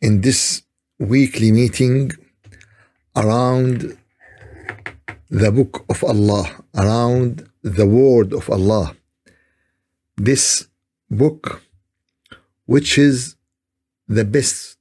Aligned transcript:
in 0.00 0.20
this 0.20 0.62
weekly 0.98 1.52
meeting 1.52 2.12
around 3.14 3.96
the 5.28 5.50
book 5.50 5.84
of 5.88 6.04
Allah, 6.04 6.64
around 6.74 7.48
the 7.62 7.86
word 7.86 8.32
of 8.32 8.48
Allah, 8.50 8.96
this 10.16 10.68
book, 11.10 11.62
which 12.66 12.98
is 12.98 13.36
the 14.08 14.24
best 14.24 14.76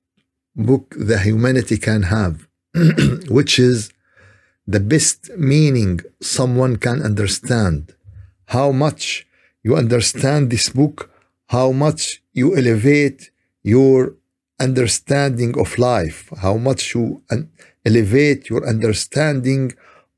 book 0.55 0.95
the 0.97 1.19
humanity 1.19 1.77
can 1.77 2.03
have, 2.03 2.47
which 3.29 3.59
is 3.59 3.91
the 4.67 4.79
best 4.79 5.29
meaning 5.37 5.99
someone 6.21 6.77
can 6.77 7.01
understand. 7.01 7.95
How 8.47 8.71
much 8.71 9.27
you 9.63 9.75
understand 9.75 10.51
this 10.51 10.69
book 10.69 11.09
how 11.47 11.71
much 11.71 12.23
you 12.33 12.55
elevate 12.55 13.31
your 13.63 14.15
understanding 14.59 15.57
of 15.59 15.77
life, 15.77 16.29
how 16.41 16.57
much 16.57 16.93
you 16.93 17.21
elevate 17.85 18.49
your 18.49 18.67
understanding 18.67 19.73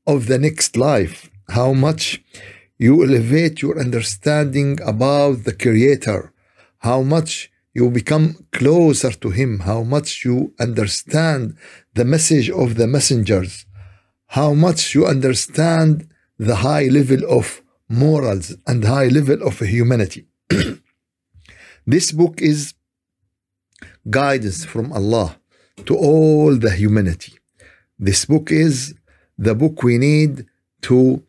of 0.06 0.26
the 0.26 0.38
next 0.38 0.76
life, 0.76 1.30
how 1.50 1.72
much 1.72 2.22
you 2.78 3.02
elevate 3.02 3.60
your 3.62 3.78
understanding 3.78 4.78
about 4.82 5.44
the 5.44 5.52
Creator, 5.52 6.32
how 6.78 7.02
much 7.02 7.50
you 7.74 7.90
become 7.90 8.46
closer 8.52 9.10
to 9.10 9.30
Him, 9.30 9.60
how 9.60 9.82
much 9.82 10.24
you 10.24 10.54
understand 10.58 11.56
the 11.94 12.04
message 12.04 12.48
of 12.50 12.76
the 12.76 12.86
messengers, 12.86 13.66
how 14.28 14.54
much 14.54 14.94
you 14.94 15.06
understand 15.06 16.08
the 16.38 16.56
high 16.56 16.86
level 16.86 17.22
of 17.38 17.62
morals 17.88 18.56
and 18.66 18.84
high 18.84 19.08
level 19.08 19.42
of 19.42 19.58
humanity. 19.58 20.26
This 21.86 22.12
book 22.12 22.42
is 22.42 22.74
guidance 24.10 24.64
from 24.64 24.92
Allah 24.92 25.38
to 25.86 25.96
all 25.96 26.56
the 26.56 26.70
humanity. 26.70 27.34
This 27.98 28.24
book 28.24 28.50
is 28.50 28.94
the 29.36 29.54
book 29.54 29.82
we 29.82 29.98
need 29.98 30.46
to 30.82 31.22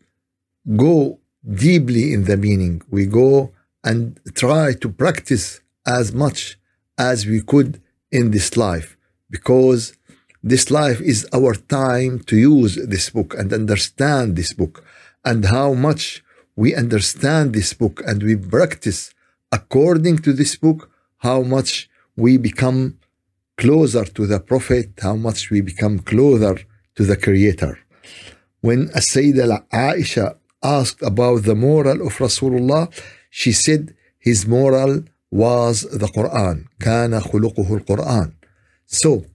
go 0.76 1.18
deeply 1.44 2.12
in 2.12 2.24
the 2.24 2.36
meaning. 2.36 2.82
We 2.90 3.06
go 3.06 3.52
and 3.82 4.18
try 4.34 4.74
to 4.74 4.88
practice 4.88 5.60
as 5.86 6.12
much 6.12 6.58
as 6.98 7.26
we 7.26 7.40
could 7.40 7.80
in 8.10 8.30
this 8.30 8.56
life 8.56 8.96
because 9.30 9.94
this 10.42 10.70
life 10.70 11.00
is 11.00 11.28
our 11.32 11.54
time 11.54 12.20
to 12.20 12.36
use 12.36 12.74
this 12.76 13.10
book 13.10 13.34
and 13.34 13.52
understand 13.52 14.36
this 14.36 14.52
book 14.52 14.84
and 15.24 15.44
how 15.46 15.74
much 15.74 16.22
we 16.56 16.74
understand 16.74 17.52
this 17.52 17.72
book 17.72 18.02
and 18.06 18.22
we 18.22 18.36
practice 18.36 19.14
according 19.52 20.18
to 20.18 20.32
this 20.32 20.56
book, 20.56 20.90
how 21.18 21.42
much 21.42 21.89
we 22.15 22.37
become 22.37 22.97
closer 23.57 24.05
to 24.05 24.25
the 24.25 24.39
Prophet, 24.39 24.91
how 25.01 25.15
much 25.15 25.49
we 25.49 25.61
become 25.61 25.99
closer 25.99 26.55
to 26.95 27.03
the 27.03 27.17
Creator. 27.17 27.79
When 28.61 28.87
Sayyidah 28.89 29.67
Aisha 29.69 30.37
asked 30.63 31.01
about 31.01 31.43
the 31.43 31.55
moral 31.55 32.05
of 32.07 32.13
Rasulullah, 32.17 32.91
she 33.29 33.51
said 33.51 33.95
his 34.17 34.47
moral 34.47 35.03
was 35.31 35.81
the 35.81 36.07
Quran. 36.07 36.65
كان 36.79 37.19
خلقه 37.19 37.77
القرآن. 37.77 38.33
So, 38.85 39.25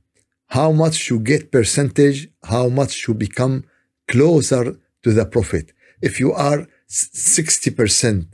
how 0.49 0.73
much 0.73 1.11
you 1.11 1.21
get 1.21 1.53
percentage, 1.53 2.28
how 2.45 2.69
much 2.69 3.06
you 3.06 3.15
become 3.15 3.65
closer 4.11 4.65
to 5.03 5.12
the 5.12 5.25
Prophet. 5.25 5.73
If 6.03 6.19
you 6.21 6.33
are 6.33 6.67
60% 6.89 8.27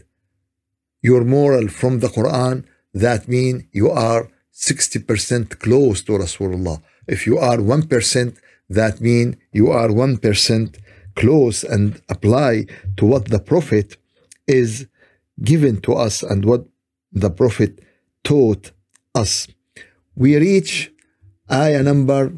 your 1.02 1.22
moral 1.24 1.68
from 1.68 2.00
the 2.00 2.08
Quran, 2.08 2.64
that 2.93 3.27
means 3.27 3.63
you 3.71 3.89
are 3.89 4.29
60% 4.53 5.59
close 5.59 6.01
to 6.03 6.13
Rasulullah. 6.13 6.81
If 7.07 7.25
you 7.25 7.37
are 7.37 7.57
1%, 7.57 8.37
that 8.69 9.01
means 9.01 9.35
you 9.51 9.71
are 9.71 9.89
1% 9.89 10.77
close 11.15 11.63
and 11.63 12.01
apply 12.09 12.65
to 12.97 13.05
what 13.05 13.25
the 13.25 13.39
Prophet 13.39 13.97
is 14.47 14.87
given 15.43 15.81
to 15.81 15.93
us 15.93 16.23
and 16.23 16.45
what 16.45 16.65
the 17.11 17.29
Prophet 17.29 17.79
taught 18.23 18.71
us. 19.15 19.47
We 20.15 20.37
reach 20.37 20.91
ayah 21.51 21.83
number 21.83 22.33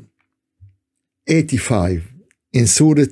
85 1.28 2.12
in 2.52 2.68
Surah 2.68 3.06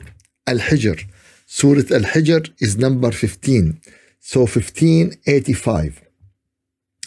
Al-Hijr. 0.47 1.03
Surah 1.45 1.95
Al-Hijr 1.95 2.51
is 2.59 2.77
number 2.77 3.11
15. 3.11 3.81
So 4.19 4.41
1585. 4.41 6.01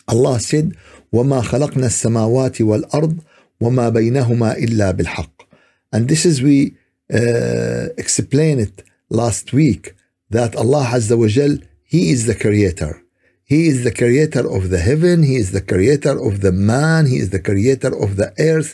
Allah 0.10 0.40
said, 0.40 0.76
وَمَا 1.14 1.42
خَلَقْنَا 1.44 1.86
السَّمَاوَاتِ 1.86 2.62
وَالْأَرْضِ 2.62 3.20
وَمَا 3.62 3.90
بَيْنَهُمَا 3.90 4.58
إِلَّا 4.58 4.92
بِالْحَقِّ 4.98 5.46
And 5.94 6.08
this 6.08 6.26
is 6.26 6.42
we 6.42 6.76
uh, 7.14 7.88
explained 7.98 8.62
it 8.62 8.84
last 9.10 9.54
week 9.54 9.96
that 10.30 10.56
Allah 10.56 10.86
Azza 10.86 11.18
wa 11.18 11.28
Jal, 11.28 11.58
He 11.84 12.12
is 12.12 12.26
the 12.26 12.36
creator. 12.36 13.04
He 13.44 13.68
is 13.68 13.84
the 13.84 13.92
creator 13.92 14.46
of 14.58 14.70
the 14.70 14.80
heaven. 14.80 15.24
He 15.24 15.36
is 15.36 15.52
the 15.52 15.62
creator 15.62 16.16
of 16.28 16.42
the 16.42 16.52
man. 16.52 17.08
He 17.08 17.18
is 17.18 17.32
the 17.32 17.40
creator 17.40 17.92
of 18.04 18.16
the 18.16 18.34
earth. 18.40 18.72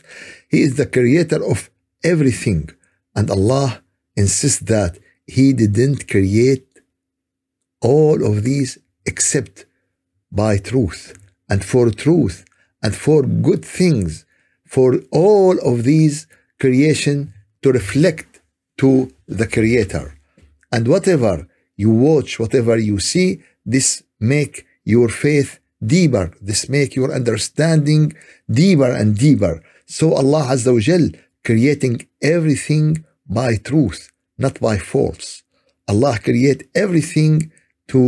He 0.49 0.61
is 0.61 0.75
the 0.75 0.85
creator 0.85 1.41
of 1.43 1.69
everything. 2.03 2.69
And 3.15 3.29
Allah 3.31 3.81
insists 4.15 4.59
that 4.75 4.99
He 5.25 5.53
didn't 5.53 6.09
create 6.09 6.67
all 7.81 8.17
of 8.29 8.43
these 8.43 8.77
except 9.05 9.65
by 10.31 10.57
truth 10.57 11.13
and 11.50 11.64
for 11.64 11.90
truth 11.90 12.44
and 12.82 12.94
for 12.94 13.20
good 13.22 13.64
things 13.64 14.24
for 14.66 14.90
all 15.10 15.54
of 15.70 15.84
these 15.84 16.16
creation 16.58 17.34
to 17.62 17.72
reflect 17.72 18.40
to 18.78 18.90
the 19.26 19.46
creator. 19.46 20.06
And 20.72 20.86
whatever 20.88 21.46
you 21.82 21.90
watch 21.90 22.30
whatever 22.42 22.76
you 22.90 22.96
see 23.12 23.28
this 23.74 23.88
make 24.34 24.66
your 24.84 25.08
faith 25.24 25.50
deeper. 25.94 26.26
This 26.48 26.68
make 26.68 26.90
your 27.00 27.10
understanding 27.20 28.04
deeper 28.60 28.90
and 29.00 29.08
deeper. 29.26 29.54
So 29.86 30.06
allah 30.22 30.44
azza 30.54 30.72
wa 30.78 31.18
creating 31.48 31.96
everything 32.36 32.88
by 33.40 33.50
truth 33.68 34.02
not 34.44 34.54
by 34.66 34.76
false 34.92 35.28
allah 35.90 36.14
create 36.28 36.62
everything 36.84 37.34
to 37.92 38.02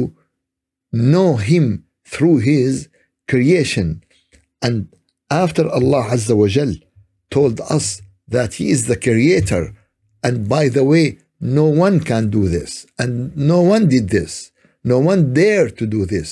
know 0.92 1.30
Him 1.50 1.64
through 2.12 2.38
His 2.52 2.88
creation. 3.32 3.88
And 4.66 4.76
after 5.44 5.64
Allah 5.78 6.04
Azza 6.14 6.34
wa 6.36 6.48
Jal 6.54 6.72
told 7.36 7.56
us 7.76 7.86
that 8.34 8.50
He 8.58 8.66
is 8.74 8.80
the 8.86 9.00
Creator, 9.06 9.64
and 10.26 10.36
by 10.56 10.64
the 10.76 10.84
way, 10.92 11.06
no 11.60 11.66
one 11.84 11.96
can 12.10 12.24
do 12.38 12.42
this, 12.56 12.72
and 13.02 13.14
no 13.52 13.60
one 13.72 13.84
did 13.94 14.06
this, 14.16 14.32
no 14.92 14.98
one 15.10 15.20
dared 15.42 15.72
to 15.80 15.86
do 15.96 16.00
this, 16.14 16.28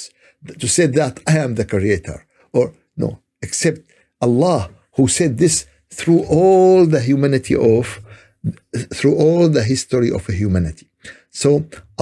to 0.62 0.66
say 0.76 0.86
that 1.00 1.14
I 1.26 1.38
am 1.44 1.52
the 1.54 1.68
Creator, 1.74 2.18
or 2.52 2.66
no, 3.02 3.08
except 3.46 3.80
Allah 4.26 4.60
who 4.96 5.04
said 5.18 5.32
this 5.42 5.56
through 5.98 6.22
all 6.40 6.80
the 6.94 7.02
humanity 7.10 7.56
of, 7.56 7.86
through 8.96 9.16
all 9.24 9.48
the 9.48 9.64
history 9.72 10.10
of 10.18 10.22
humanity. 10.26 10.86
So 11.42 11.50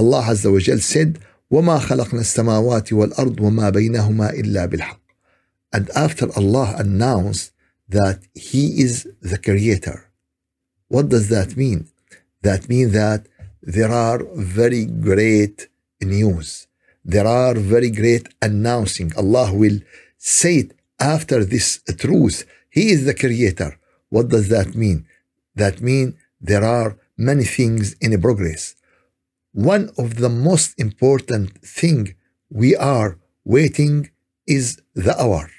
Allah 0.01 0.23
Azza 0.33 0.49
wa 0.53 0.61
Jal 0.67 0.81
said, 0.95 1.11
وما 1.52 1.80
خلقنا 1.80 2.22
السماوات 2.22 2.94
والأرض 2.94 3.42
وما 3.42 3.70
بينهما 3.70 4.30
إلا 4.30 4.66
بالحق. 4.66 5.02
And 5.76 5.90
after 5.96 6.28
Allah 6.38 6.76
announced 6.78 7.52
that 7.90 8.20
He 8.36 8.82
is 8.82 9.08
the 9.22 9.38
Creator, 9.38 10.10
what 10.88 11.10
does 11.10 11.30
that 11.30 11.58
mean? 11.58 11.90
That 12.42 12.70
means 12.70 12.92
that 12.94 13.28
there 13.62 13.92
are 13.92 14.20
very 14.36 14.86
great 14.86 15.68
news. 16.02 16.68
There 17.06 17.28
are 17.28 17.56
very 17.56 17.90
great 17.90 18.28
announcing. 18.42 19.12
Allah 19.18 19.54
will 19.54 19.80
say 20.18 20.56
it 20.64 20.72
after 21.00 21.44
this 21.44 21.82
truth. 21.98 22.46
He 22.70 22.92
is 22.92 23.06
the 23.06 23.14
Creator. 23.14 23.72
What 24.10 24.28
does 24.30 24.50
that 24.50 24.76
mean? 24.76 25.06
That 25.56 25.82
means 25.82 26.14
there 26.40 26.64
are 26.64 26.98
many 27.18 27.44
things 27.44 27.96
in 28.02 28.20
progress 28.22 28.76
one 29.53 29.91
of 29.99 30.17
the 30.17 30.29
most 30.29 30.79
important 30.79 31.59
thing 31.63 32.15
we 32.51 32.77
are 32.77 33.19
waiting 33.45 34.11
is 34.47 34.81
the 34.95 35.15
hour. 35.21 35.51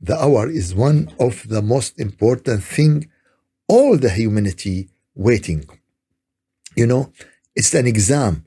the 0.00 0.16
hour 0.16 0.48
is 0.48 0.74
one 0.74 1.10
of 1.18 1.48
the 1.48 1.62
most 1.62 1.98
important 1.98 2.62
thing 2.62 3.10
all 3.66 3.96
the 3.96 4.10
humanity 4.10 4.88
waiting. 5.14 5.64
You 6.76 6.86
know, 6.86 7.12
it's 7.54 7.74
an 7.74 7.86
exam. 7.86 8.46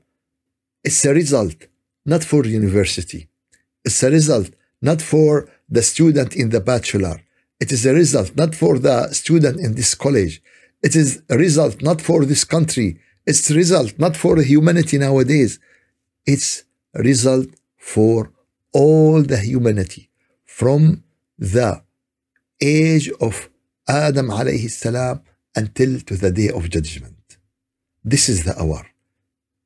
It's 0.82 1.04
a 1.04 1.12
result, 1.12 1.66
not 2.04 2.24
for 2.24 2.44
university. 2.46 3.28
It's 3.84 4.02
a 4.02 4.10
result, 4.10 4.50
not 4.80 5.00
for 5.02 5.48
the 5.68 5.82
student 5.82 6.34
in 6.34 6.50
the 6.50 6.60
bachelor. 6.60 7.20
It 7.60 7.70
is 7.70 7.86
a 7.86 7.94
result, 7.94 8.34
not 8.36 8.54
for 8.54 8.78
the 8.78 9.12
student 9.12 9.60
in 9.60 9.74
this 9.74 9.94
college. 9.94 10.42
It 10.82 10.96
is 10.96 11.22
a 11.28 11.36
result, 11.38 11.82
not 11.82 12.00
for 12.00 12.24
this 12.24 12.44
country. 12.44 12.98
It's 13.26 13.50
result, 13.50 13.98
not 13.98 14.16
for 14.16 14.40
humanity 14.42 14.98
nowadays. 14.98 15.58
It's 16.26 16.64
result 16.94 17.48
for 17.76 18.32
all 18.72 19.22
the 19.22 19.38
humanity 19.38 20.10
from 20.44 21.04
the 21.38 21.82
age 22.60 23.10
of 23.20 23.48
Adam 23.88 24.28
alayhi 24.28 24.70
salam 24.70 25.22
until 25.54 26.00
to 26.00 26.16
the 26.16 26.30
day 26.30 26.50
of 26.50 26.70
judgment. 26.70 27.38
This 28.04 28.28
is 28.28 28.44
the 28.44 28.60
hour. 28.60 28.86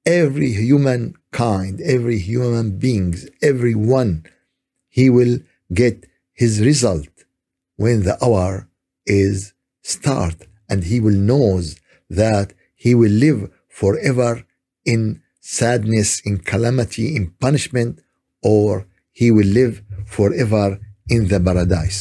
Every 0.04 0.52
human 0.52 1.14
kind, 1.30 1.80
every 1.80 2.18
human 2.18 2.78
beings, 2.78 3.28
everyone, 3.42 4.24
he 4.88 5.10
will 5.10 5.38
get 5.72 6.06
his 6.32 6.60
result 6.60 7.08
when 7.76 8.02
the 8.02 8.16
hour 8.24 8.68
is 9.06 9.52
start 9.82 10.36
and 10.68 10.84
he 10.84 11.00
will 11.00 11.14
knows 11.14 11.76
that 12.10 12.52
he 12.86 12.94
will 13.00 13.16
live 13.26 13.40
forever 13.82 14.32
in 14.92 15.00
sadness, 15.40 16.08
in 16.28 16.34
calamity, 16.52 17.06
in 17.18 17.24
punishment, 17.46 17.92
or 18.54 18.70
he 19.20 19.28
will 19.36 19.50
live 19.60 19.74
forever 20.16 20.66
in 21.14 21.22
the 21.30 21.40
paradise. 21.48 21.98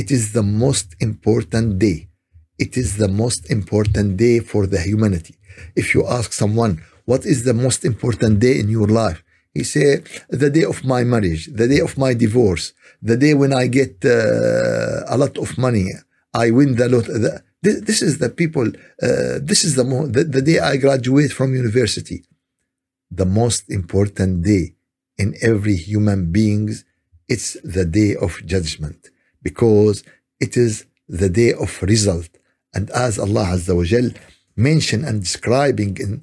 It 0.00 0.08
is 0.16 0.24
the 0.38 0.46
most 0.64 0.88
important 1.08 1.68
day. 1.86 1.98
It 2.64 2.72
is 2.82 2.90
the 3.02 3.10
most 3.22 3.42
important 3.56 4.08
day 4.24 4.36
for 4.50 4.62
the 4.72 4.80
humanity. 4.90 5.34
If 5.80 5.86
you 5.94 6.02
ask 6.18 6.28
someone, 6.42 6.72
what 7.10 7.22
is 7.32 7.38
the 7.48 7.56
most 7.64 7.80
important 7.92 8.34
day 8.46 8.54
in 8.62 8.68
your 8.68 8.90
life? 9.02 9.20
He 9.56 9.64
say, 9.64 9.88
the 10.42 10.50
day 10.58 10.66
of 10.72 10.78
my 10.94 11.02
marriage, 11.14 11.42
the 11.60 11.68
day 11.74 11.80
of 11.88 11.92
my 12.04 12.12
divorce, 12.24 12.64
the 13.10 13.16
day 13.24 13.34
when 13.34 13.52
I 13.62 13.64
get 13.66 13.94
uh, 14.04 15.14
a 15.14 15.16
lot 15.22 15.34
of 15.44 15.48
money, 15.66 15.86
I 16.32 16.46
win 16.58 16.76
the 16.76 16.88
lot. 16.94 17.06
The, 17.06 17.42
this, 17.62 17.80
this, 17.80 18.02
is 18.02 18.18
the 18.18 18.30
people. 18.30 18.68
Uh, 19.02 19.38
this 19.42 19.64
is 19.64 19.74
the, 19.74 19.84
mo- 19.84 20.06
the 20.06 20.24
the 20.24 20.42
day 20.42 20.58
I 20.60 20.76
graduate 20.76 21.32
from 21.32 21.54
university. 21.54 22.24
The 23.10 23.26
most 23.26 23.70
important 23.70 24.44
day 24.44 24.74
in 25.16 25.34
every 25.42 25.76
human 25.76 26.30
being's 26.30 26.84
it's 27.28 27.56
the 27.62 27.84
day 27.84 28.16
of 28.16 28.40
judgment 28.46 29.10
because 29.42 30.02
it 30.40 30.56
is 30.56 30.86
the 31.08 31.28
day 31.28 31.52
of 31.52 31.82
result. 31.82 32.30
And 32.74 32.90
as 32.90 33.18
Allah 33.18 33.46
Azza 33.54 33.76
wa 33.76 33.84
Jal 33.84 34.10
mentioned 34.56 35.04
and 35.04 35.20
describing 35.20 35.96
in 35.98 36.22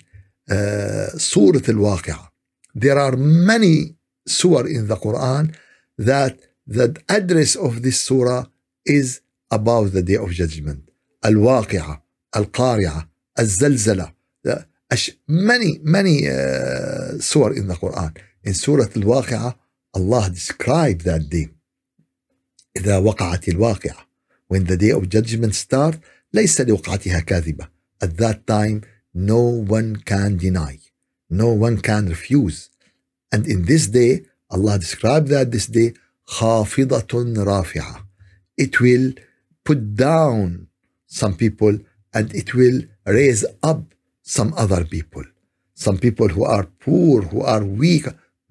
uh, 0.50 1.10
Surah 1.18 1.60
Al-Waqi'ah, 1.68 2.30
there 2.74 3.00
are 3.00 3.16
many 3.16 3.96
surah 4.28 4.66
in 4.66 4.88
the 4.88 4.96
Quran 4.96 5.56
that 5.98 6.38
the 6.68 6.96
address 7.08 7.56
of 7.56 7.84
this 7.84 8.02
surah 8.02 8.46
is 8.86 9.22
about 9.52 9.94
the 9.94 10.02
day 10.02 10.16
of 10.16 10.32
judgment. 10.32 10.90
Al-Waqi'ah, 11.30 12.02
Al-Qari'ah, 12.40 13.08
Al-Zalzala, 13.42 14.08
many, 15.28 15.80
many 15.82 16.16
uh, 16.28 17.18
surah 17.20 17.56
in 17.60 17.68
the 17.68 17.76
Quran. 17.84 18.12
In 18.44 18.54
Surah 18.54 18.90
Al-Waqi'ah, 18.96 19.56
described 20.34 21.02
that 21.02 21.30
day. 21.30 21.48
إذا 22.78 22.98
وقعت 22.98 23.50
الواقعة 23.50 24.06
when 24.48 24.66
the 24.66 24.78
day 24.78 24.92
of 24.92 25.10
judgment 25.10 25.56
start 25.56 25.96
ليس 26.34 26.62
لوقعتها 26.62 27.20
كاذبة 27.20 27.68
at 28.04 28.18
that 28.18 28.46
time 28.46 28.82
no 29.14 29.40
one 29.40 29.96
can 29.96 30.38
deny 30.38 30.78
no 31.30 31.48
one 31.54 31.78
can 31.78 32.08
refuse 32.08 32.70
and 33.32 33.48
in 33.48 33.64
this 33.64 33.88
day 33.88 34.26
Allah 34.50 34.78
described 34.78 35.30
that 35.30 35.52
this 35.52 35.68
day 35.68 35.94
خافضة 36.26 37.44
رافعة 37.44 38.06
it 38.58 38.82
will 38.82 39.14
put 39.64 39.96
down 39.96 40.65
some 41.20 41.34
people 41.44 41.76
and 42.16 42.26
it 42.42 42.50
will 42.60 42.80
raise 43.20 43.44
up 43.72 43.82
some 44.36 44.52
other 44.64 44.84
people 44.96 45.26
some 45.86 45.98
people 46.06 46.30
who 46.36 46.44
are 46.56 46.66
poor 46.86 47.16
who 47.32 47.42
are 47.54 47.64
weak 47.84 48.06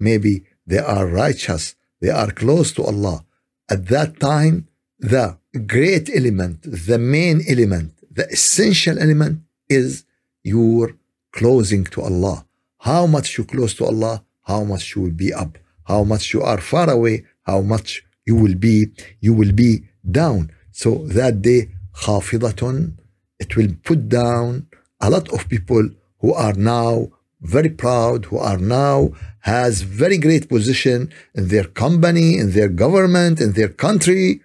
maybe 0.09 0.33
they 0.67 0.79
are 0.79 1.05
righteous, 1.07 1.75
they 2.01 2.09
are 2.09 2.31
close 2.31 2.71
to 2.73 2.83
Allah. 2.83 3.23
At 3.69 3.87
that 3.87 4.19
time, 4.19 4.67
the 4.99 5.37
great 5.65 6.09
element, 6.09 6.57
the 6.63 6.97
main 6.97 7.41
element, 7.47 7.93
the 8.11 8.27
essential 8.29 8.97
element 8.99 9.41
is 9.69 10.05
your 10.43 10.95
closing 11.31 11.83
to 11.85 12.01
Allah. 12.01 12.45
How 12.79 13.05
much 13.05 13.37
you 13.37 13.43
close 13.43 13.73
to 13.75 13.85
Allah, 13.85 14.23
how 14.43 14.63
much 14.63 14.95
you 14.95 15.01
will 15.03 15.17
be 15.25 15.33
up. 15.33 15.57
How 15.83 16.03
much 16.03 16.33
you 16.33 16.41
are 16.41 16.59
far 16.59 16.89
away, 16.89 17.25
how 17.43 17.61
much 17.61 18.03
you 18.25 18.35
will 18.35 18.55
be, 18.55 18.87
you 19.19 19.33
will 19.33 19.51
be 19.51 19.83
down. 20.09 20.51
So 20.71 21.05
that 21.09 21.41
day, 21.41 21.69
khafidatun, 21.95 22.93
it 23.39 23.55
will 23.55 23.73
put 23.83 24.09
down 24.09 24.67
a 25.01 25.09
lot 25.09 25.31
of 25.33 25.49
people 25.49 25.89
who 26.19 26.33
are 26.33 26.53
now 26.53 27.09
very 27.41 27.69
proud, 27.69 28.25
who 28.25 28.37
are 28.37 28.57
now 28.57 29.11
has 29.41 29.81
very 29.81 30.17
great 30.17 30.49
position 30.49 31.11
in 31.35 31.49
their 31.49 31.65
company, 31.65 32.37
in 32.37 32.51
their 32.51 32.69
government, 32.69 33.39
in 33.39 33.53
their 33.53 33.69
country, 33.69 34.41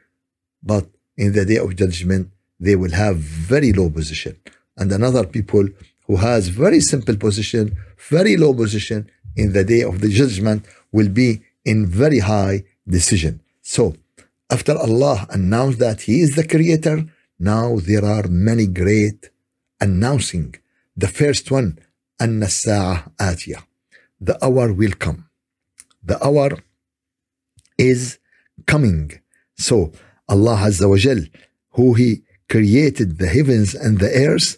but 0.62 0.87
in 1.16 1.33
the 1.33 1.45
day 1.45 1.57
of 1.57 1.75
judgment, 1.76 2.30
they 2.59 2.76
will 2.76 2.90
have 2.90 3.16
very 3.16 3.73
low 3.73 3.88
position. 3.88 4.37
And 4.76 4.92
another 4.92 5.25
people 5.26 5.66
who 6.07 6.16
has 6.16 6.49
very 6.49 6.80
simple 6.80 7.16
position, 7.16 7.76
very 8.11 8.37
low 8.37 8.52
position 8.52 9.11
in 9.37 9.52
the 9.52 9.64
day 9.64 9.83
of 9.83 10.00
the 10.00 10.09
judgment 10.09 10.66
will 10.92 11.09
be 11.09 11.40
in 11.64 11.87
very 11.87 12.19
high 12.19 12.64
decision. 12.87 13.40
So 13.62 13.95
after 14.50 14.76
Allah 14.76 15.26
announced 15.30 15.78
that 15.78 16.02
He 16.02 16.21
is 16.21 16.35
the 16.35 16.47
creator, 16.47 17.07
now 17.39 17.77
there 17.77 18.06
are 18.06 18.27
many 18.27 18.68
great 18.68 19.30
announcing. 19.80 20.56
The 20.96 21.08
first 21.08 21.51
one, 21.51 21.80
أن 22.22 22.44
الساعة 22.44 23.12
آتية. 23.20 23.63
The 24.22 24.44
hour 24.44 24.72
will 24.74 24.94
come. 24.94 25.30
The 26.04 26.24
hour 26.25 26.51
is 27.77 28.20
coming. 28.65 29.20
So 29.58 29.92
Allah 30.30 30.58
Azza 30.58 30.89
wa 30.89 30.98
Jal, 30.98 31.22
who 31.72 31.94
He 31.94 32.24
created 32.50 33.18
the 33.18 33.27
heavens 33.27 33.75
and 33.75 34.00
the 34.00 34.12
earth, 34.27 34.58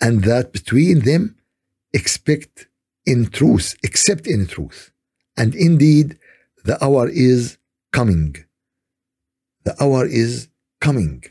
and 0.00 0.24
that 0.24 0.52
between 0.52 1.00
them 1.00 1.36
expect 1.92 2.68
in 3.06 3.26
truth, 3.26 3.76
except 3.82 4.26
in 4.26 4.46
truth. 4.46 4.90
And 5.36 5.54
indeed, 5.54 6.18
the 6.64 6.82
hour 6.82 7.08
is 7.08 7.58
coming. 7.92 8.36
The 9.64 9.74
hour 9.82 10.06
is 10.06 10.48
coming. 10.80 11.22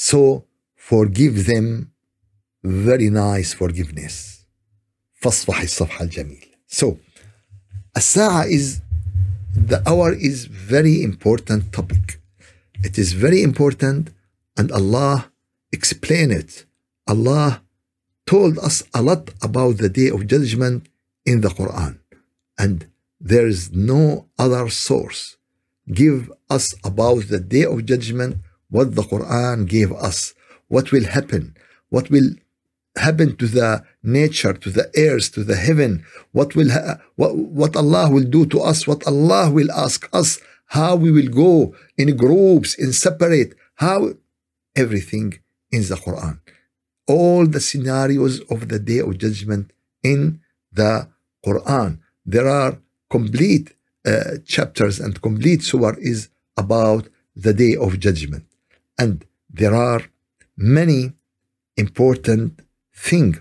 So 0.00 0.44
forgive 0.76 1.46
them 1.46 1.92
very 2.62 3.10
nice 3.10 3.52
forgiveness. 3.52 4.46
فاصفح 5.22 5.60
الصفح 5.60 6.00
الجميل. 6.00 6.46
So, 6.66 6.98
الساعة 7.96 8.46
is 8.46 8.80
the 9.54 9.82
hour 9.88 10.12
is 10.12 10.46
very 10.46 11.02
important 11.02 11.72
topic. 11.72 12.20
It 12.84 12.98
is 12.98 13.12
very 13.12 13.42
important 13.42 14.10
and 14.56 14.70
Allah 14.70 15.30
explained 15.72 16.32
it. 16.32 16.66
Allah 17.06 17.62
told 18.26 18.58
us 18.58 18.82
a 18.92 19.02
lot 19.02 19.30
about 19.42 19.78
the 19.78 19.88
day 19.88 20.08
of 20.08 20.26
judgment 20.26 20.88
in 21.24 21.40
the 21.40 21.48
Quran. 21.48 21.98
And 22.58 22.86
there 23.20 23.46
is 23.46 23.72
no 23.72 24.26
other 24.38 24.68
source 24.68 25.36
give 25.92 26.32
us 26.50 26.74
about 26.84 27.28
the 27.28 27.40
day 27.40 27.64
of 27.64 27.84
judgment 27.84 28.38
what 28.71 28.95
the 28.95 29.03
Quran 29.03 29.67
gave 29.67 29.91
us, 29.91 30.33
what 30.67 30.91
will 30.91 31.05
happen, 31.05 31.55
what 31.89 32.09
will 32.09 32.29
happen 32.97 33.35
to 33.37 33.47
the 33.47 33.83
nature, 34.03 34.53
to 34.53 34.69
the 34.69 34.89
earth, 34.97 35.31
to 35.33 35.43
the 35.43 35.55
heaven, 35.55 36.03
what 36.31 36.55
will 36.55 36.71
ha- 36.71 36.97
what, 37.15 37.35
what 37.35 37.75
Allah 37.75 38.09
will 38.09 38.23
do 38.23 38.45
to 38.47 38.59
us, 38.61 38.87
what 38.87 39.05
Allah 39.05 39.51
will 39.51 39.71
ask 39.71 40.09
us, 40.13 40.39
how 40.67 40.95
we 40.95 41.11
will 41.11 41.27
go 41.27 41.75
in 41.97 42.15
groups, 42.17 42.75
in 42.75 42.93
separate, 42.93 43.53
how 43.75 44.13
everything 44.75 45.39
in 45.71 45.81
the 45.81 45.95
Quran. 45.95 46.39
All 47.07 47.45
the 47.45 47.59
scenarios 47.59 48.39
of 48.49 48.69
the 48.69 48.79
day 48.79 48.99
of 48.99 49.17
judgment 49.17 49.71
in 50.03 50.39
the 50.71 51.09
Quran. 51.45 51.99
There 52.25 52.47
are 52.47 52.79
complete 53.09 53.73
uh, 54.05 54.37
chapters 54.45 54.99
and 54.99 55.21
complete 55.21 55.61
surah 55.63 55.95
is 55.99 56.29
about 56.57 57.07
the 57.35 57.53
day 57.53 57.75
of 57.75 57.99
judgment. 57.99 58.45
And 58.97 59.25
there 59.49 59.73
are 59.73 60.01
many 60.57 61.13
important 61.77 62.61
thing 62.93 63.39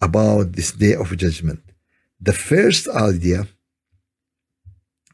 about 0.00 0.52
this 0.52 0.72
day 0.72 0.94
of 0.94 1.16
judgment. 1.16 1.62
The 2.20 2.32
first 2.32 2.88
idea 2.88 3.48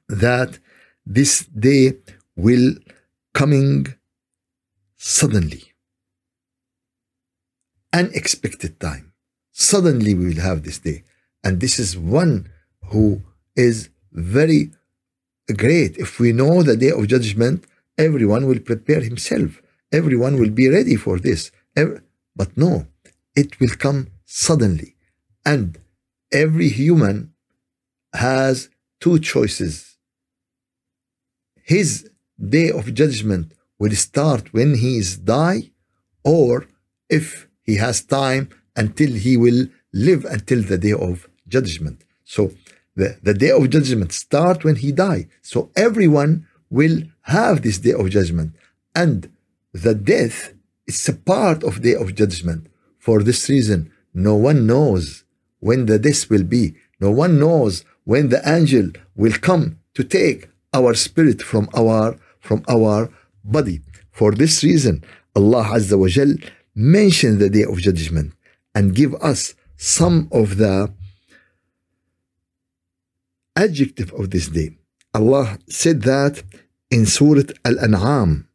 that 0.09 0.59
this 1.05 1.47
day 1.47 1.95
will 2.37 2.75
coming 3.33 3.87
suddenly. 4.97 5.73
Unexpected 7.93 8.79
time. 8.81 9.13
Suddenly 9.53 10.15
we 10.15 10.27
will 10.27 10.43
have 10.43 10.63
this 10.63 10.79
day. 10.79 11.05
And 11.43 11.61
this 11.61 11.79
is 11.79 11.97
one 11.97 12.51
who 12.91 13.23
is 13.55 13.89
very 14.13 14.73
great. 15.55 15.97
If 15.97 16.19
we 16.19 16.33
know 16.33 16.63
the 16.63 16.77
day 16.77 16.91
of 16.91 17.07
judgment, 17.07 17.65
everyone 17.97 18.47
will 18.47 18.59
prepare 18.61 19.01
himself. 19.01 19.63
Everyone 20.01 20.35
will 20.41 20.55
be 20.63 20.69
ready 20.79 20.97
for 21.05 21.17
this. 21.27 21.41
But 22.41 22.51
no, 22.65 22.73
it 23.43 23.51
will 23.61 23.75
come 23.87 24.01
suddenly. 24.25 24.91
And 25.53 25.67
every 26.45 26.71
human 26.81 27.17
has 28.29 28.69
two 29.03 29.17
choices. 29.35 29.75
His 31.75 31.89
day 32.57 32.69
of 32.79 32.85
judgment 33.03 33.47
will 33.81 33.97
start 34.09 34.45
when 34.57 34.71
he 34.83 34.93
is 35.03 35.11
die, 35.39 35.63
or 36.25 36.67
if 37.19 37.27
he 37.69 37.75
has 37.87 37.97
time 38.21 38.45
until 38.83 39.13
he 39.27 39.35
will 39.45 39.61
live 40.09 40.23
until 40.37 40.61
the 40.71 40.79
day 40.87 40.97
of 41.11 41.29
judgment. 41.57 41.99
So 42.35 42.43
the, 42.99 43.09
the 43.29 43.37
day 43.45 43.53
of 43.59 43.71
judgment 43.77 44.11
start 44.13 44.59
when 44.67 44.77
he 44.85 44.91
die. 44.93 45.23
So 45.43 45.59
everyone 45.89 46.33
will 46.79 46.97
have 47.37 47.57
this 47.63 47.79
day 47.87 47.95
of 48.01 48.07
judgment. 48.19 48.51
And 48.95 49.19
the 49.83 49.95
death 49.95 50.55
is 50.87 51.09
a 51.09 51.13
part 51.13 51.63
of 51.63 51.83
the 51.83 51.93
day 51.93 51.95
of 52.03 52.15
judgment. 52.15 52.67
For 52.99 53.23
this 53.23 53.49
reason, 53.49 53.93
no 54.15 54.35
one 54.35 54.67
knows 54.67 55.25
when 55.61 55.87
the 55.87 55.99
death 55.99 56.31
will 56.31 56.45
be. 56.45 56.75
No 57.01 57.11
one 57.11 57.39
knows 57.39 57.85
when 58.05 58.29
the 58.29 58.41
angel 58.49 58.91
will 59.15 59.37
come 59.49 59.79
to 59.95 60.03
take 60.05 60.49
our 60.73 60.95
spirit 60.95 61.43
from 61.43 61.69
our 61.75 62.19
from 62.41 62.63
our 62.69 63.11
body. 63.45 63.81
For 64.13 64.33
this 64.33 64.63
reason, 64.65 65.05
Allah 65.35 65.65
Azza 65.77 65.99
wa 65.99 66.09
Jal 66.09 66.33
mentioned 66.75 67.39
the 67.41 67.51
day 67.51 67.65
of 67.65 67.79
judgment 67.79 68.33
and 68.75 68.95
give 68.95 69.15
us 69.17 69.55
some 69.77 70.29
of 70.33 70.57
the 70.57 70.93
adjective 73.57 74.13
of 74.13 74.31
this 74.31 74.49
day. 74.49 74.71
Allah 75.15 75.59
said 75.69 76.03
that 76.03 76.43
in 76.91 77.05
Surah 77.07 77.51
Al-An'am, 77.65 78.46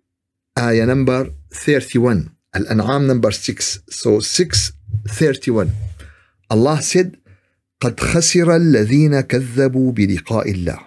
ayah 0.62 0.86
number 0.86 1.34
31, 1.50 2.30
Al-An'am 2.54 3.08
number 3.08 3.32
6, 3.32 3.80
so 3.90 4.20
631. 4.20 5.72
Allah 6.50 6.82
said, 6.82 7.18
قد 7.82 8.00
خسر 8.00 8.56
الذين 8.56 9.22
كذبوا 9.22 9.92
بلقاء 9.92 10.52
الله. 10.52 10.80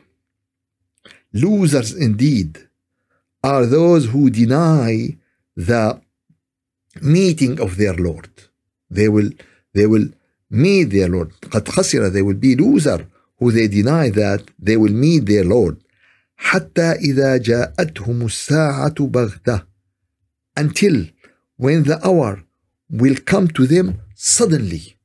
Losers 1.33 1.93
indeed 1.93 2.59
are 3.43 3.67
those 3.67 4.07
who 4.07 4.31
deny 4.31 5.17
the 5.57 6.01
meeting 7.03 7.61
of 7.61 7.77
their 7.77 7.95
Lord. 7.95 8.31
They 8.91 9.09
will 9.09 9.31
they 9.73 9.87
will 9.87 10.09
meet 10.51 10.85
their 10.85 11.09
Lord. 11.09 11.33
قد 11.51 11.69
خسر 11.69 12.13
they 12.13 12.23
will 12.23 12.35
be 12.35 12.55
loser 12.55 13.09
who 13.41 13.51
they 13.51 13.67
deny 13.67 14.11
that 14.11 14.43
they 14.59 14.77
will 14.77 14.93
meet 14.93 15.27
their 15.27 15.45
Lord. 15.45 15.84
حتى 16.36 16.92
إذا 16.92 17.38
جاءتهم 17.38 18.26
الساعة 18.26 18.96
بغتة 19.00 19.68
until 20.60 21.08
when 21.58 21.84
the 21.84 22.00
hour 22.06 22.44
will 22.90 23.16
come 23.26 23.48
to 23.48 23.68
them 23.68 24.02
suddenly. 24.16 24.98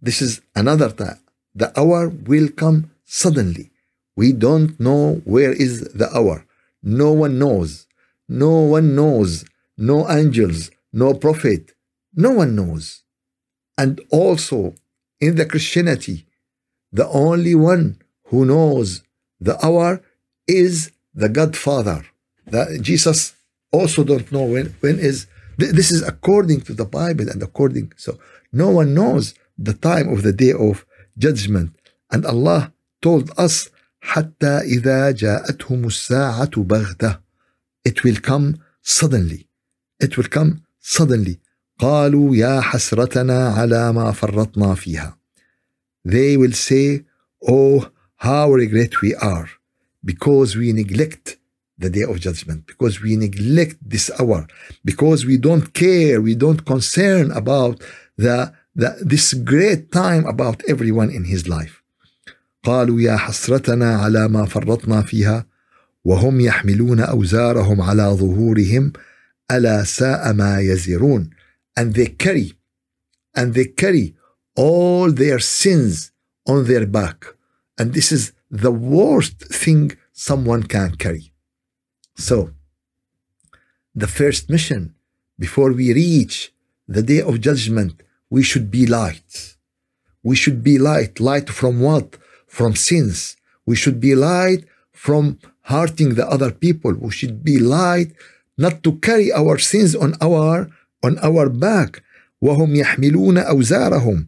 This 0.00 0.20
is 0.20 0.40
another 0.54 0.90
time. 0.90 1.20
The 1.54 1.72
hour 1.78 2.08
will 2.08 2.48
come 2.48 2.90
suddenly. 3.04 3.70
We 4.16 4.32
don't 4.32 4.78
know 4.78 5.22
where 5.24 5.52
is 5.52 5.80
the 6.00 6.08
hour. 6.16 6.46
No 6.82 7.12
one 7.12 7.38
knows. 7.38 7.86
No 8.28 8.60
one 8.76 8.94
knows 8.94 9.44
no 9.76 10.08
angels, 10.10 10.70
no 10.92 11.14
prophet. 11.14 11.72
No 12.14 12.32
one 12.32 12.54
knows. 12.54 13.02
And 13.76 14.00
also 14.10 14.74
in 15.20 15.34
the 15.36 15.46
Christianity, 15.46 16.26
the 16.92 17.08
only 17.08 17.54
one 17.54 17.98
who 18.28 18.44
knows 18.44 19.02
the 19.40 19.56
hour 19.64 20.02
is 20.46 20.92
the 21.14 21.28
Godfather. 21.28 22.04
That 22.46 22.82
Jesus 22.82 23.34
also 23.72 24.04
don't 24.04 24.30
know 24.32 24.44
when 24.44 24.66
when 24.80 24.98
is 24.98 25.26
this 25.56 25.90
is 25.90 26.02
according 26.02 26.60
to 26.62 26.72
the 26.74 26.84
Bible 26.84 27.28
and 27.28 27.42
according 27.42 27.92
so 27.96 28.18
no 28.52 28.70
one 28.70 28.94
knows 28.94 29.34
the 29.58 29.74
time 29.74 30.08
of 30.14 30.22
the 30.22 30.32
day 30.32 30.52
of 30.52 30.84
judgment. 31.18 31.70
And 32.10 32.24
Allah 32.26 32.72
told 33.00 33.30
us 33.38 33.70
حتى 34.04 34.58
إذا 34.60 35.10
جاءتهم 35.10 35.86
الساعة 35.86 36.50
بغتة 36.56 37.18
it 37.84 38.04
will 38.04 38.16
come 38.16 38.58
suddenly 38.82 39.48
it 40.00 40.16
will 40.16 40.28
come 40.28 40.62
suddenly 40.80 41.40
قالوا 41.78 42.36
يا 42.36 42.60
حسرتنا 42.60 43.48
على 43.48 43.92
ما 43.92 44.12
فرطنا 44.12 44.74
فيها 44.74 45.18
they 46.04 46.36
will 46.36 46.52
say 46.52 47.04
oh 47.48 47.90
how 48.18 48.50
regret 48.50 49.00
we 49.02 49.14
are 49.16 49.48
because 50.04 50.56
we 50.56 50.72
neglect 50.72 51.38
the 51.78 51.90
day 51.90 52.02
of 52.02 52.20
judgment 52.20 52.66
because 52.66 53.00
we 53.00 53.16
neglect 53.16 53.76
this 53.94 54.10
hour 54.18 54.46
because 54.84 55.24
we 55.24 55.36
don't 55.36 55.74
care 55.74 56.20
we 56.20 56.34
don't 56.34 56.64
concern 56.64 57.30
about 57.32 57.80
the, 58.16 58.52
the 58.76 58.96
this 59.12 59.34
great 59.34 59.90
time 59.90 60.24
about 60.26 60.62
everyone 60.68 61.10
in 61.10 61.24
his 61.24 61.48
life 61.48 61.80
قالوا 62.64 63.00
يا 63.00 63.16
حسرتنا 63.16 63.96
على 63.96 64.28
ما 64.28 64.46
فرطنا 64.46 65.02
فيها 65.02 65.46
وهم 66.04 66.40
يحملون 66.40 67.00
أوزارهم 67.00 67.80
على 67.80 68.02
ظهورهم 68.02 68.92
ألا 69.50 69.84
ساء 69.84 70.32
ما 70.32 70.60
يزرون 70.60 71.30
and 71.80 71.94
they 71.94 72.06
carry 72.06 72.52
and 73.36 73.54
they 73.54 73.66
carry 73.66 74.14
all 74.56 75.10
their 75.10 75.38
sins 75.38 76.12
on 76.48 76.64
their 76.64 76.86
back 76.86 77.26
and 77.78 77.92
this 77.92 78.12
is 78.12 78.32
the 78.50 78.70
worst 78.70 79.38
thing 79.62 79.96
someone 80.12 80.62
can 80.62 80.94
carry 80.96 81.32
so 82.16 82.50
the 83.94 84.06
first 84.06 84.48
mission 84.50 84.94
before 85.38 85.72
we 85.72 85.92
reach 85.92 86.52
the 86.88 87.02
day 87.02 87.20
of 87.20 87.40
judgment 87.40 88.02
we 88.30 88.42
should 88.42 88.70
be 88.70 88.86
light 88.86 89.56
we 90.22 90.36
should 90.36 90.62
be 90.62 90.78
light 90.78 91.20
light 91.20 91.48
from 91.50 91.80
what 91.80 92.16
from 92.46 92.74
sins 92.74 93.36
we 93.66 93.74
should 93.74 94.00
be 94.00 94.14
light 94.14 94.64
from 94.92 95.38
hurting 95.62 96.14
the 96.14 96.26
other 96.34 96.50
people 96.50 96.92
we 96.94 97.10
should 97.10 97.42
be 97.42 97.58
light 97.58 98.10
not 98.56 98.82
to 98.84 98.92
carry 99.06 99.32
our 99.32 99.58
sins 99.58 99.94
on 99.96 100.14
our 100.20 100.70
on 101.02 101.18
our 101.18 101.48
back 101.48 102.02
وهم 102.42 102.76
يحملون 102.76 103.38
أوزارهم 103.38 104.26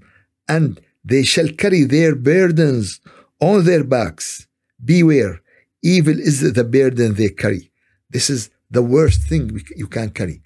and 0.49 0.81
they 1.05 1.23
shall 1.23 1.49
carry 1.49 1.85
their 1.85 2.15
burdens 2.15 3.01
on 3.42 3.66
their 3.66 3.84
backs 3.84 4.48
beware 4.84 5.42
evil 5.82 6.18
is 6.18 6.54
the 6.54 6.64
burden 6.64 7.16
they 7.16 7.30
carry. 7.30 7.72
This 8.10 8.30
is 8.30 8.50
the 8.70 8.84
worst 8.84 9.24
thing 9.24 9.62
you 9.76 9.88
can 9.88 10.10
carry. 10.12 10.42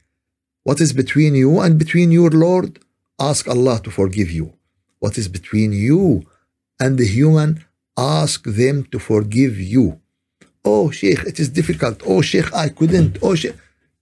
What 0.63 0.79
is 0.81 0.93
between 0.93 1.35
you 1.35 1.59
and 1.59 1.77
between 1.77 2.11
your 2.11 2.31
lord? 2.31 2.79
Ask 3.19 3.47
allah 3.47 3.79
to 3.83 3.91
forgive 3.91 4.31
you. 4.31 4.53
What 4.99 5.17
is 5.17 5.27
between 5.27 5.71
you 5.73 6.23
and 6.79 6.97
the 6.97 7.05
human? 7.05 7.65
Ask 7.97 8.43
them 8.45 8.85
to 8.91 8.99
forgive 8.99 9.59
you. 9.59 9.99
Oh 10.63 10.89
sheikh 10.89 11.23
it 11.23 11.39
is 11.39 11.49
difficult. 11.49 12.01
Oh 12.05 12.21
sheikh 12.21 12.53
i 12.53 12.69
couldn't. 12.69 13.19
Oh 13.21 13.35
sheikh. 13.35 13.57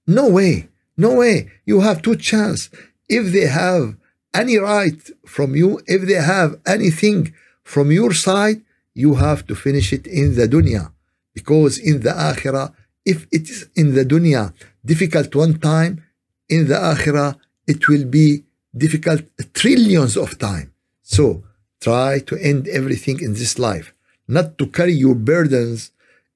No 0.08 0.30
way. 0.30 0.70
No 0.96 1.16
way. 1.16 1.52
You 1.66 1.82
have 1.82 2.02
two 2.02 2.16
chance. 2.16 2.70
If 3.10 3.34
they 3.34 3.48
have 3.48 3.96
any 4.34 4.58
right 4.58 5.02
from 5.26 5.56
you, 5.56 5.82
if 5.88 6.02
they 6.08 6.22
have 6.36 6.60
anything 6.66 7.34
from 7.64 7.92
your 7.92 8.14
side, 8.14 8.62
you 8.94 9.16
have 9.16 9.46
to 9.48 9.56
finish 9.56 9.94
it 9.94 10.08
in 10.08 10.36
the 10.36 10.48
dunya. 10.48 10.92
Because 11.34 11.78
in 11.78 12.02
the 12.02 12.12
akhirah, 12.12 12.74
if 13.06 13.28
it 13.32 13.50
is 13.50 13.68
in 13.76 13.96
the 13.96 14.06
dunya 14.06 14.54
difficult 14.86 15.34
one 15.36 15.60
time, 15.60 16.04
in 16.50 16.68
the 16.68 16.76
akhirah 16.76 17.38
it 17.68 17.88
will 17.88 18.06
be 18.06 18.44
difficult 18.76 19.22
trillions 19.54 20.18
of 20.18 20.38
time. 20.38 20.74
So 21.02 21.44
try 21.80 22.20
to 22.20 22.38
end 22.38 22.68
everything 22.68 23.20
in 23.20 23.34
this 23.34 23.60
life, 23.60 23.94
not 24.28 24.58
to 24.60 24.68
carry 24.68 24.94
your 24.94 25.16
burdens 25.16 25.92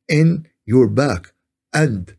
in 0.07 0.47
your 0.65 0.87
back. 0.87 1.33
And 1.73 2.15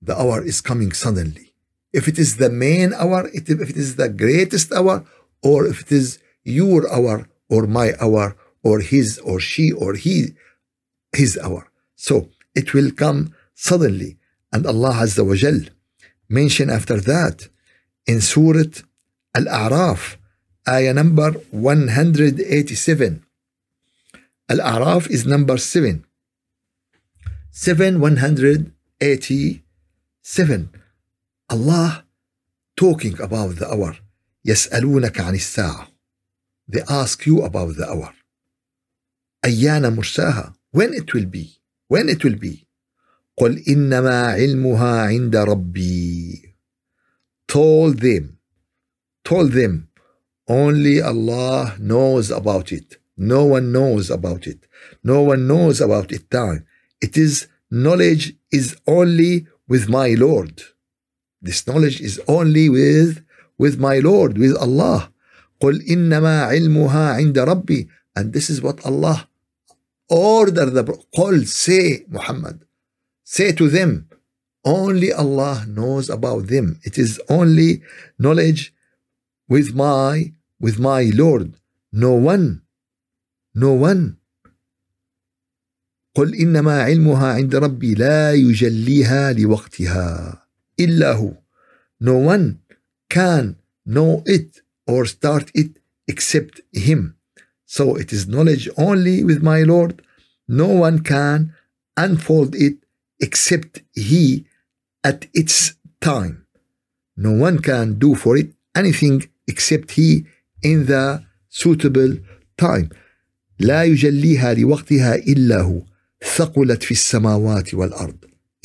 the 0.00 0.18
hour 0.18 0.42
is 0.42 0.60
coming 0.60 0.92
suddenly. 0.92 1.54
If 1.92 2.08
it 2.08 2.18
is 2.18 2.36
the 2.36 2.50
main 2.50 2.92
hour, 2.94 3.28
if 3.32 3.48
it 3.48 3.76
is 3.76 3.96
the 3.96 4.08
greatest 4.08 4.72
hour, 4.72 5.04
or 5.42 5.66
if 5.66 5.82
it 5.82 5.92
is 5.92 6.18
your 6.42 6.90
hour, 6.92 7.28
or 7.48 7.66
my 7.66 7.92
hour, 8.00 8.34
or 8.63 8.79
his, 8.79 9.19
or 9.19 9.39
she, 9.39 9.71
or 9.71 9.93
he, 9.95 10.35
his 11.13 11.37
hour. 11.37 11.69
So 11.95 12.29
it 12.55 12.73
will 12.73 12.91
come 12.91 13.33
suddenly. 13.53 14.17
And 14.51 14.65
Allah 14.65 14.93
Azza 14.93 15.25
wa 15.25 15.35
Jal 15.35 15.59
mention 16.29 16.69
after 16.69 16.97
that 17.01 17.47
in 18.05 18.21
Surah 18.21 18.73
Al-A'raf, 19.35 20.17
ayah 20.67 20.93
number 20.93 21.31
187. 21.51 23.23
Al-A'raf 24.49 25.09
is 25.09 25.25
number 25.25 25.57
7. 25.57 26.05
7, 27.51 27.99
180 27.99 29.63
Seven, 30.29 30.69
Allah 31.49 32.03
talking 32.75 33.15
about 33.21 33.55
the 33.55 33.71
hour. 33.71 33.95
يسألونك 34.45 35.21
عن 35.21 35.35
الساعة. 35.35 35.87
They 36.67 36.81
ask 36.89 37.25
you 37.25 37.43
about 37.43 37.77
the 37.77 37.89
hour. 37.89 38.13
أيان 39.45 39.95
مرساها. 39.95 40.53
When 40.75 40.93
it 40.93 41.13
will 41.13 41.25
be. 41.25 41.61
When 41.87 42.09
it 42.09 42.23
will 42.23 42.35
be. 42.35 42.67
قل 43.39 43.63
إنما 43.67 44.27
علمها 44.27 45.07
عند 45.07 45.35
ربي. 45.35 46.55
Told 47.47 47.99
them. 47.99 48.37
Told 49.23 49.51
them. 49.51 49.87
Only 50.49 51.01
Allah 51.01 51.75
knows 51.79 52.31
about 52.31 52.71
it. 52.71 52.97
No 53.17 53.43
one 53.45 53.71
knows 53.71 54.09
about 54.09 54.47
it. 54.47 54.67
No 55.03 55.21
one 55.21 55.47
knows 55.47 55.81
about 55.81 56.11
it 56.11 56.29
time. 56.29 56.65
It 57.01 57.17
is 57.17 57.47
knowledge 57.69 58.35
is 58.51 58.77
only 58.87 59.47
with 59.67 59.89
my 59.89 60.09
Lord. 60.13 60.61
This 61.41 61.67
knowledge 61.67 61.99
is 62.01 62.21
only 62.27 62.69
with 62.69 63.23
with 63.57 63.79
my 63.79 63.99
Lord, 63.99 64.37
with 64.37 64.55
Allah. 64.57 65.11
قل 65.61 65.81
إنما 65.89 66.43
علمها 66.43 67.13
عند 67.13 67.39
ربي. 67.39 67.87
And 68.15 68.33
this 68.33 68.49
is 68.49 68.61
what 68.61 68.85
Allah 68.85 69.27
order 70.11 70.69
the 70.69 70.83
قل 71.17 71.45
say 71.45 72.05
Muhammad. 72.07 72.65
Say 73.23 73.51
to 73.51 73.69
them, 73.69 74.07
only 74.63 75.11
Allah 75.11 75.65
knows 75.67 76.09
about 76.09 76.47
them. 76.47 76.79
It 76.83 76.97
is 76.97 77.21
only 77.29 77.81
knowledge 78.17 78.73
with 79.47 79.75
my 79.75 80.33
with 80.59 80.79
my 80.79 81.03
Lord. 81.13 81.53
No 81.91 82.13
one, 82.13 82.61
no 83.55 83.73
one. 83.73 84.17
قل 86.15 86.35
إنما 86.35 86.81
علمها 86.81 87.33
عند 87.33 87.55
ربي 87.55 87.93
لا 87.93 88.33
يجليها 88.33 89.33
لوقتها 89.33 90.41
إلا 90.79 91.11
هو. 91.11 91.33
No 91.99 92.17
one 92.17 92.59
can 93.09 93.55
know 93.85 94.23
it 94.25 94.61
or 94.87 95.05
start 95.05 95.51
it 95.53 95.79
except 96.07 96.61
him. 96.73 97.15
So 97.71 97.95
it 97.95 98.13
is 98.13 98.27
knowledge 98.27 98.69
only 98.77 99.23
with 99.23 99.43
my 99.43 99.63
Lord. 99.63 100.01
No 100.47 100.67
one 100.67 100.99
can 100.99 101.53
unfold 101.97 102.55
it 102.55 102.77
except 103.19 103.81
he 103.93 104.45
at 105.03 105.27
its 105.33 105.75
time. 106.01 106.45
No 107.15 107.31
one 107.31 107.59
can 107.59 107.99
do 107.99 108.15
for 108.15 108.37
it 108.37 108.49
anything 108.75 109.27
except 109.47 109.91
he 109.91 110.25
in 110.61 110.85
the 110.85 111.23
suitable 111.49 112.17
time. 112.57 112.89
لا 113.59 113.83
يجليها 113.83 114.53
لوقتها 114.53 115.15
إلا 115.15 115.61
هو 115.61 115.81
ثقلت 116.35 116.83
في 116.83 116.91
السماوات 116.91 117.73
والأرض. 117.73 118.17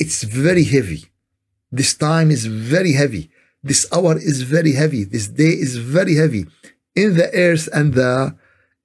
It's 0.03 0.23
very 0.23 0.63
heavy. 0.63 1.05
This 1.71 1.95
time 1.95 2.29
is 2.31 2.45
very 2.45 2.93
heavy. 2.93 3.29
This 3.63 3.87
hour 3.91 4.17
is 4.17 4.43
very 4.43 4.73
heavy. 4.73 5.03
This 5.03 5.27
day 5.27 5.53
is 5.65 5.77
very 5.77 6.15
heavy. 6.15 6.45
In 6.95 7.15
the 7.15 7.33
earth 7.33 7.67
and 7.73 7.93
the 7.93 8.35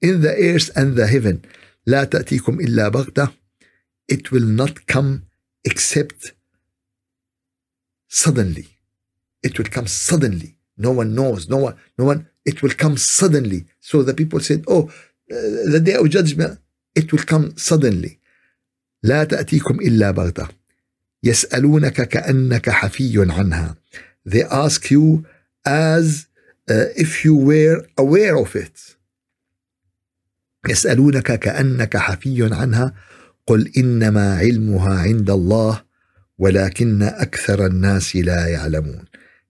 in 0.03 0.21
the 0.21 0.33
earth 0.33 0.69
and 0.75 0.95
the 0.95 1.07
heaven. 1.07 1.41
لا 1.87 2.03
تأتيكم 2.03 2.59
إلا 2.59 2.89
بغتة. 2.89 3.31
It 4.11 4.31
will 4.31 4.45
not 4.45 4.87
come 4.87 5.23
except 5.65 6.33
suddenly. 8.07 8.67
It 9.43 9.57
will 9.57 9.69
come 9.69 9.87
suddenly. 9.87 10.55
No 10.77 10.91
one 10.91 11.13
knows. 11.13 11.49
No 11.49 11.57
one. 11.57 11.75
No 11.97 12.05
one. 12.05 12.27
It 12.45 12.61
will 12.63 12.75
come 12.83 12.97
suddenly. 12.97 13.65
So 13.79 14.03
the 14.03 14.13
people 14.13 14.39
said, 14.39 14.63
"Oh, 14.67 14.83
uh, 15.31 15.71
the 15.73 15.81
day 15.83 15.95
of 16.01 16.09
judgment, 16.09 16.59
it 16.95 17.11
will 17.11 17.25
come 17.33 17.57
suddenly." 17.57 18.19
لا 19.03 19.23
تأتيكم 19.23 19.81
إلا 19.81 20.11
بغتة. 20.11 20.47
يسألونك 21.23 22.01
كأنك 22.01 22.69
حفي 22.69 23.31
عنها. 23.31 23.75
They 24.25 24.43
ask 24.43 24.91
you 24.91 25.25
as 25.65 26.27
uh, 26.69 26.85
if 26.95 27.25
you 27.25 27.35
were 27.35 27.87
aware 27.97 28.37
of 28.37 28.55
it. 28.55 28.95
يسألونك 30.69 31.39
كأنك 31.39 31.97
حفي 31.97 32.49
عنها 32.53 32.93
قل 33.47 33.71
إنما 33.77 34.37
علمها 34.37 34.99
عند 34.99 35.29
الله 35.29 35.81
ولكن 36.37 37.03
أكثر 37.03 37.65
الناس 37.65 38.15
لا 38.15 38.47
يعلمون. 38.47 39.05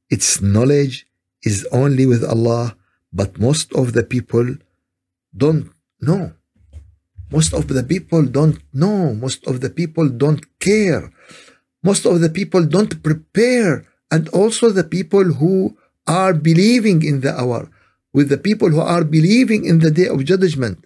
Its 0.09 0.41
knowledge 0.41 1.05
is 1.43 1.67
only 1.71 2.05
with 2.05 2.23
Allah, 2.23 2.75
but 3.13 3.39
most 3.39 3.73
of 3.73 3.93
the 3.93 4.03
people 4.03 4.55
don't 5.35 5.67
know. 6.01 6.33
Most 7.31 7.53
of 7.53 7.67
the 7.67 7.83
people 7.83 8.23
don't 8.23 8.57
know. 8.73 9.13
Most 9.13 9.45
of 9.45 9.61
the 9.61 9.69
people 9.69 10.09
don't 10.09 10.43
care. 10.59 11.11
Most 11.83 12.05
of 12.05 12.21
the 12.21 12.29
people 12.29 12.65
don't 12.65 13.03
prepare. 13.03 13.85
And 14.11 14.27
also 14.29 14.71
the 14.71 14.83
people 14.83 15.33
who 15.33 15.77
are 16.07 16.33
believing 16.33 17.03
in 17.03 17.21
the 17.21 17.39
hour, 17.39 17.69
with 18.13 18.29
the 18.29 18.37
people 18.37 18.69
who 18.69 18.81
are 18.81 19.03
believing 19.03 19.65
in 19.65 19.77
the 19.79 19.91
day 19.91 20.07
of 20.07 20.25
judgment. 20.25 20.83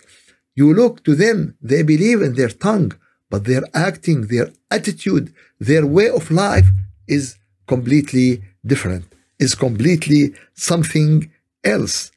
You 0.58 0.74
look 0.74 1.04
to 1.06 1.16
them, 1.16 1.56
they 1.62 1.82
believe 1.84 2.22
in 2.22 2.34
their 2.36 2.50
tongue, 2.50 2.92
but 3.30 3.46
their 3.46 3.64
acting, 3.74 4.28
their 4.28 4.50
attitude, 4.70 5.34
their 5.60 5.86
way 5.86 6.10
of 6.10 6.30
life 6.30 6.68
is 7.08 7.36
completely 7.68 8.44
different, 8.66 9.06
is 9.40 9.56
completely 9.56 10.34
something 10.54 11.32
else. 11.64 12.12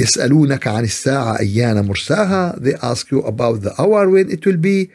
يسألونك 0.00 0.66
عن 0.66 0.84
الساعة 0.84 1.38
أيان 1.40 1.84
مرساها 1.84 2.60
They 2.60 2.74
ask 2.82 3.10
you 3.10 3.20
about 3.20 3.62
the 3.62 3.74
hour 3.80 4.08
when 4.08 4.30
it 4.30 4.46
will 4.46 4.56
be 4.56 4.90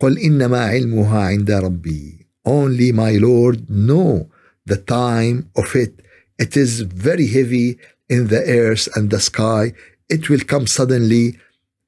قل 0.00 0.18
إنما 0.18 0.58
علمها 0.58 1.20
عند 1.20 1.50
ربي 1.50 2.26
Only 2.44 2.92
my 2.92 3.12
Lord 3.18 3.68
know 3.68 4.28
the 4.64 4.76
time 4.76 5.50
of 5.56 5.76
it. 5.76 6.00
It 6.38 6.56
is 6.56 6.80
very 6.80 7.26
heavy 7.26 7.78
in 8.08 8.28
the 8.28 8.42
earth 8.42 8.88
and 8.96 9.10
the 9.10 9.20
sky. 9.20 9.74
It 10.08 10.30
will 10.30 10.40
come 10.40 10.66
suddenly. 10.66 11.38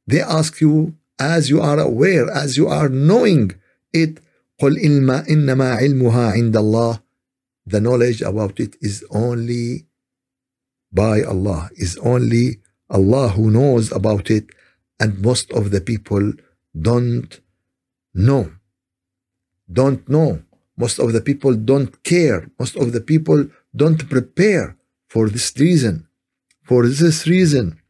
They 0.07 0.21
ask 0.21 0.61
you 0.61 0.95
as 1.19 1.51
you 1.51 1.61
are 1.61 1.79
aware, 1.79 2.31
as 2.31 2.57
you 2.57 2.69
are 2.69 2.89
knowing 2.89 3.53
it. 3.93 4.21
قل 4.61 4.77
إنما, 4.77 5.27
إنما 5.29 5.75
علمها 5.75 6.33
عند 6.33 6.57
الله. 6.57 7.01
The 7.67 7.81
knowledge 7.81 8.21
about 8.23 8.61
it 8.61 8.77
is 8.81 9.05
only 9.11 9.87
by 10.93 11.23
Allah, 11.23 11.71
is 11.77 11.97
only 11.99 12.61
Allah 12.91 13.29
who 13.29 13.51
knows 13.51 13.93
about 13.93 14.31
it, 14.31 14.47
and 14.99 15.21
most 15.21 15.51
of 15.53 15.71
the 15.71 15.81
people 15.81 16.33
don't 16.79 17.41
know. 18.13 18.53
Don't 19.73 20.09
know. 20.09 20.43
Most 20.77 20.99
of 20.99 21.13
the 21.13 21.21
people 21.21 21.55
don't 21.55 22.03
care. 22.03 22.51
Most 22.59 22.77
of 22.77 22.93
the 22.93 23.01
people 23.01 23.49
don't 23.75 24.09
prepare 24.09 24.77
for 25.09 25.29
this 25.29 25.53
reason. 25.59 26.09
For 26.63 26.87
this 26.87 27.27
reason, 27.27 27.81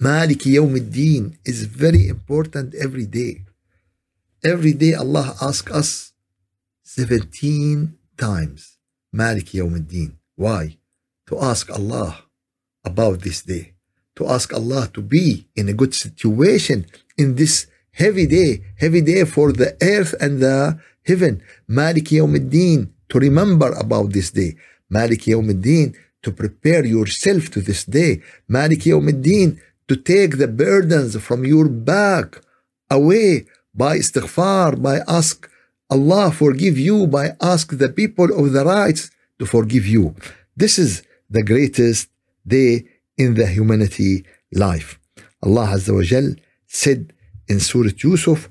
Malik 0.00 0.48
Yawm 0.48 0.80
din 0.90 1.36
is 1.44 1.64
very 1.68 2.08
important 2.08 2.74
every 2.74 3.04
day. 3.04 3.44
Every 4.42 4.72
day 4.72 4.94
Allah 4.94 5.36
asks 5.42 5.70
us 5.70 6.12
17 6.84 7.98
times 8.16 8.78
Malik 9.12 9.52
Yawm 9.52 9.76
din. 9.86 10.16
Why? 10.36 10.78
To 11.28 11.36
ask 11.38 11.68
Allah 11.68 12.16
about 12.82 13.20
this 13.20 13.42
day. 13.42 13.74
To 14.16 14.24
ask 14.26 14.54
Allah 14.54 14.88
to 14.96 15.02
be 15.02 15.48
in 15.54 15.68
a 15.68 15.76
good 15.76 15.92
situation 15.92 16.86
in 17.18 17.34
this 17.36 17.66
heavy 17.92 18.24
day, 18.24 18.64
heavy 18.80 19.02
day 19.02 19.28
for 19.28 19.52
the 19.52 19.76
earth 19.82 20.14
and 20.18 20.40
the 20.40 20.80
heaven. 21.04 21.42
Malik 21.68 22.08
Yawmuddin, 22.08 22.88
to 23.10 23.18
remember 23.18 23.72
about 23.76 24.12
this 24.16 24.30
day. 24.30 24.56
Malik 24.88 25.28
Yawmuddin, 25.28 25.94
to 26.22 26.32
prepare 26.32 26.84
yourself 26.84 27.50
to 27.50 27.60
this 27.60 27.84
day. 27.84 28.22
Malik 28.48 28.80
Yawmuddin, 28.80 29.60
to 29.90 29.96
take 29.96 30.38
the 30.38 30.46
burdens 30.46 31.12
from 31.26 31.40
your 31.44 31.68
back 31.68 32.26
away 32.98 33.46
by 33.74 33.98
istighfar, 33.98 34.80
by 34.80 34.96
ask 35.18 35.50
Allah 35.94 36.30
forgive 36.30 36.78
you, 36.78 37.08
by 37.08 37.26
ask 37.52 37.66
the 37.76 37.88
people 38.00 38.28
of 38.40 38.52
the 38.52 38.64
rights 38.64 39.10
to 39.40 39.44
forgive 39.46 39.86
you. 39.94 40.14
This 40.56 40.78
is 40.78 41.02
the 41.28 41.42
greatest 41.42 42.08
day 42.46 42.72
in 43.18 43.34
the 43.34 43.48
humanity 43.48 44.24
life. 44.66 44.88
Allah 45.42 45.66
Azza 45.74 45.92
wa 45.92 46.02
Jal 46.10 46.28
said 46.68 47.12
in 47.48 47.58
Surah 47.58 47.96
Yusuf, 48.04 48.48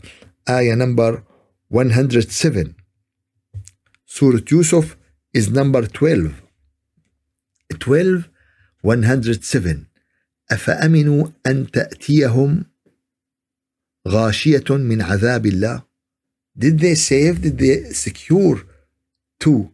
ayah 0.50 0.76
number 0.76 1.24
107. 1.70 2.76
Surah 4.06 4.42
Yusuf 4.52 4.98
is 5.34 5.50
number 5.50 5.84
12. 5.88 6.34
12 7.80 8.28
107 8.82 9.89
أفأمنوا 10.52 11.28
أن 11.48 11.72
تأتيهم 11.72 12.66
غاشية 14.08 14.70
من 14.70 15.02
عذاب 15.02 15.46
الله 15.46 15.84
Did 16.58 16.80
they 16.80 16.96
save, 16.96 17.42
did 17.42 17.58
they 17.58 17.94
secure 17.94 18.64
to 19.40 19.72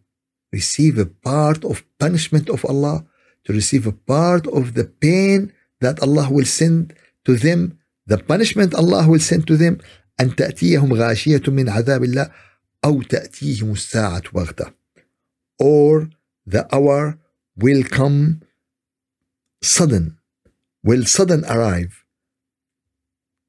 receive 0.53 0.99
a 0.99 1.05
part 1.05 1.63
of 1.65 1.83
punishment 1.99 2.49
of 2.49 2.63
Allah, 2.65 3.05
to 3.45 3.53
receive 3.53 3.87
a 3.87 3.91
part 3.91 4.45
of 4.47 4.73
the 4.75 4.83
pain 4.83 5.51
that 5.81 5.99
Allah 6.01 6.27
will 6.29 6.45
send 6.45 6.93
to 7.25 7.35
them, 7.35 7.79
the 8.05 8.17
punishment 8.17 8.75
Allah 8.75 9.07
will 9.07 9.19
send 9.19 9.47
to 9.47 9.57
them 9.57 9.79
أن 10.19 10.35
تأتيهم 10.35 10.93
غاشية 10.93 11.41
من 11.47 11.69
عذاب 11.69 12.03
الله 12.03 12.31
أو 12.85 13.01
تأتيهم 13.01 13.71
الساعة 13.71 14.23
بغتة 14.33 14.73
or 15.61 16.09
the 16.45 16.65
hour 16.75 17.17
will 17.57 17.83
come 17.83 18.41
sudden 19.61 20.17
will 20.84 21.04
sudden 21.04 21.44
arrive 21.44 22.04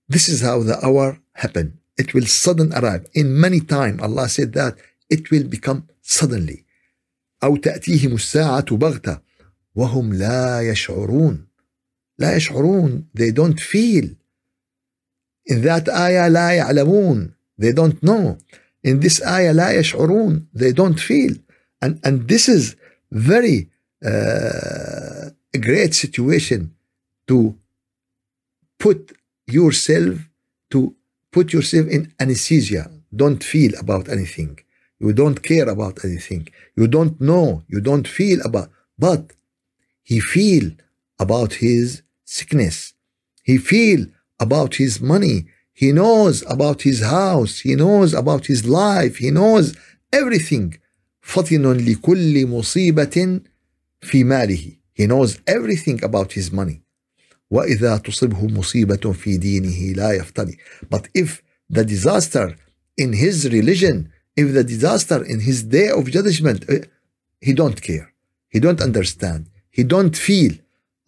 this 0.08 0.27
is 0.27 0.41
how 0.41 0.62
the 0.63 0.77
hour 0.86 1.19
happen 1.34 1.80
it 1.97 2.13
will 2.13 2.25
sudden 2.25 2.73
arrive 2.73 3.06
in 3.13 3.39
many 3.39 3.60
time 3.60 3.99
Allah 4.01 4.27
said 4.30 4.54
that 4.54 4.73
it 5.10 5.32
will 5.32 5.47
become 5.47 5.88
suddenly 6.01 6.65
أو 7.43 7.56
تأتيهم 7.56 8.15
الساعة 8.15 8.75
بغتة 8.77 9.21
وهم 9.75 10.13
لا 10.13 10.62
يشعرون 10.62 11.47
لا 12.19 12.36
يشعرون 12.36 13.06
they 13.13 13.32
don't 13.32 13.60
feel 13.60 14.06
in 15.45 15.62
that 15.62 15.89
ayah 15.89 16.30
لا 16.30 16.51
يعلمون 16.51 17.34
they 17.62 17.71
don't 17.71 18.04
know 18.04 18.38
in 18.84 18.99
this 18.99 19.21
ayah 19.21 19.54
لا 19.54 19.71
يشعرون 19.71 20.47
they 20.54 20.71
don't 20.71 20.99
feel 20.99 21.36
and 21.82 21.99
and 22.04 22.27
this 22.27 22.47
is 22.49 22.75
very 23.12 23.69
uh, 24.06 25.30
a 25.54 25.58
great 25.58 25.93
situation 25.93 26.71
to 27.27 27.56
put 28.80 29.01
yourself 29.47 30.15
to 30.69 30.95
put 31.32 31.54
yourself 31.54 31.88
in 31.88 32.01
anesthesia 32.19 32.84
don't 33.21 33.43
feel 33.43 33.73
about 33.84 34.06
anything 34.10 34.58
you 34.99 35.12
don't 35.13 35.39
care 35.51 35.67
about 35.75 35.95
anything 36.06 36.47
you 36.75 36.88
don't 36.88 37.19
know 37.30 37.63
you 37.67 37.80
don't 37.89 38.08
feel 38.08 38.39
about 38.49 38.69
but 38.97 39.23
he 40.04 40.19
feel 40.19 40.65
about 41.19 41.51
his 41.65 42.01
sickness 42.25 42.93
he 43.43 43.58
feel 43.58 44.06
about 44.39 44.75
his 44.75 45.01
money 45.13 45.38
he 45.73 45.91
knows 45.91 46.43
about 46.56 46.80
his 46.84 46.99
house 47.01 47.54
he 47.60 47.75
knows 47.75 48.13
about 48.13 48.45
his 48.51 48.62
life 48.65 49.17
he 49.17 49.30
knows 49.32 49.75
everything 50.12 50.77
فطن 51.21 51.73
لكل 51.73 52.47
مصيبة 52.47 53.39
في 54.01 54.23
ماله 54.23 54.71
he 54.93 55.08
knows 55.08 55.38
everything 55.47 56.04
about 56.04 56.32
his 56.34 56.51
money 56.51 56.82
وإذا 57.50 57.96
تصبه 57.96 58.46
مصيبة 58.46 59.12
في 59.12 59.37
دينه 59.37 59.92
لا 59.92 60.12
يفتدي 60.12 60.59
but 60.94 61.02
if 61.18 61.42
the 61.72 61.85
disaster 61.85 62.56
in 62.98 63.12
his 63.12 63.48
religion 63.48 64.09
if 64.37 64.52
the 64.52 64.64
disaster 64.64 65.24
in 65.24 65.40
his 65.40 65.62
day 65.62 65.88
of 65.90 66.11
judgment 66.11 66.64
he 67.40 67.52
don't 67.52 67.80
care 67.82 68.12
he 68.48 68.59
don't 68.61 68.80
understand 68.80 69.46
he 69.70 69.85
don't 69.85 70.16
feel 70.16 70.52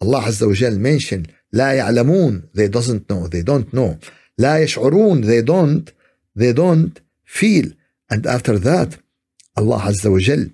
Allah 0.01 0.21
عز 0.27 0.43
وجل 0.43 0.79
mention 0.79 1.27
لا 1.53 1.73
يعلمون 1.73 2.43
they 2.53 2.67
doesn't 2.67 3.09
know 3.09 3.27
they 3.27 3.43
don't 3.43 3.73
know 3.73 3.97
لا 4.37 4.59
يشعرون 4.59 5.23
they 5.23 5.41
don't 5.41 5.91
they 6.35 6.53
don't 6.53 7.01
feel 7.25 7.65
and 8.09 8.25
after 8.25 8.57
that 8.57 8.97
Allah 9.57 9.79
عز 9.79 10.07
وجل 10.07 10.51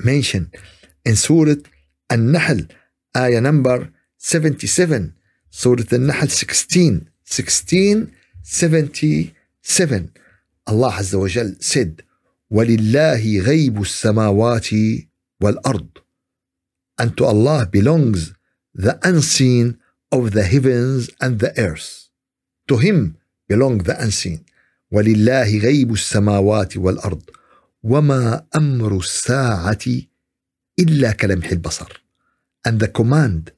mention 0.00 0.50
in 1.08 1.14
Surah 1.14 1.56
النحل 2.12 2.66
آية 3.16 3.40
number 3.40 3.99
77 4.22 5.12
سورة 5.50 5.86
النحل 5.92 6.30
16 6.30 7.00
16 7.24 8.06
77 8.42 10.08
Allah 10.70 10.92
عز 10.92 11.14
وجل 11.14 11.56
said 11.60 12.02
ولله 12.50 13.40
غيب 13.40 13.80
السماوات 13.80 14.68
والأرض 15.42 15.88
and 17.00 17.16
to 17.16 17.24
Allah 17.24 17.66
belongs 17.66 18.34
the 18.74 18.98
unseen 19.02 19.78
of 20.12 20.32
the 20.32 20.44
heavens 20.44 21.08
and 21.20 21.38
the 21.38 21.58
earth 21.58 22.08
to 22.68 22.76
him 22.76 23.16
belong 23.48 23.78
the 23.78 23.98
unseen 24.02 24.44
ولله 24.90 25.58
غيب 25.58 25.92
السماوات 25.92 26.76
والأرض 26.76 27.22
وما 27.82 28.46
أمر 28.56 28.96
الساعة 28.98 29.84
إلا 30.78 31.12
كلمح 31.12 31.50
البصر 31.50 32.02
and 32.68 32.80
the 32.80 32.88
command 32.88 33.52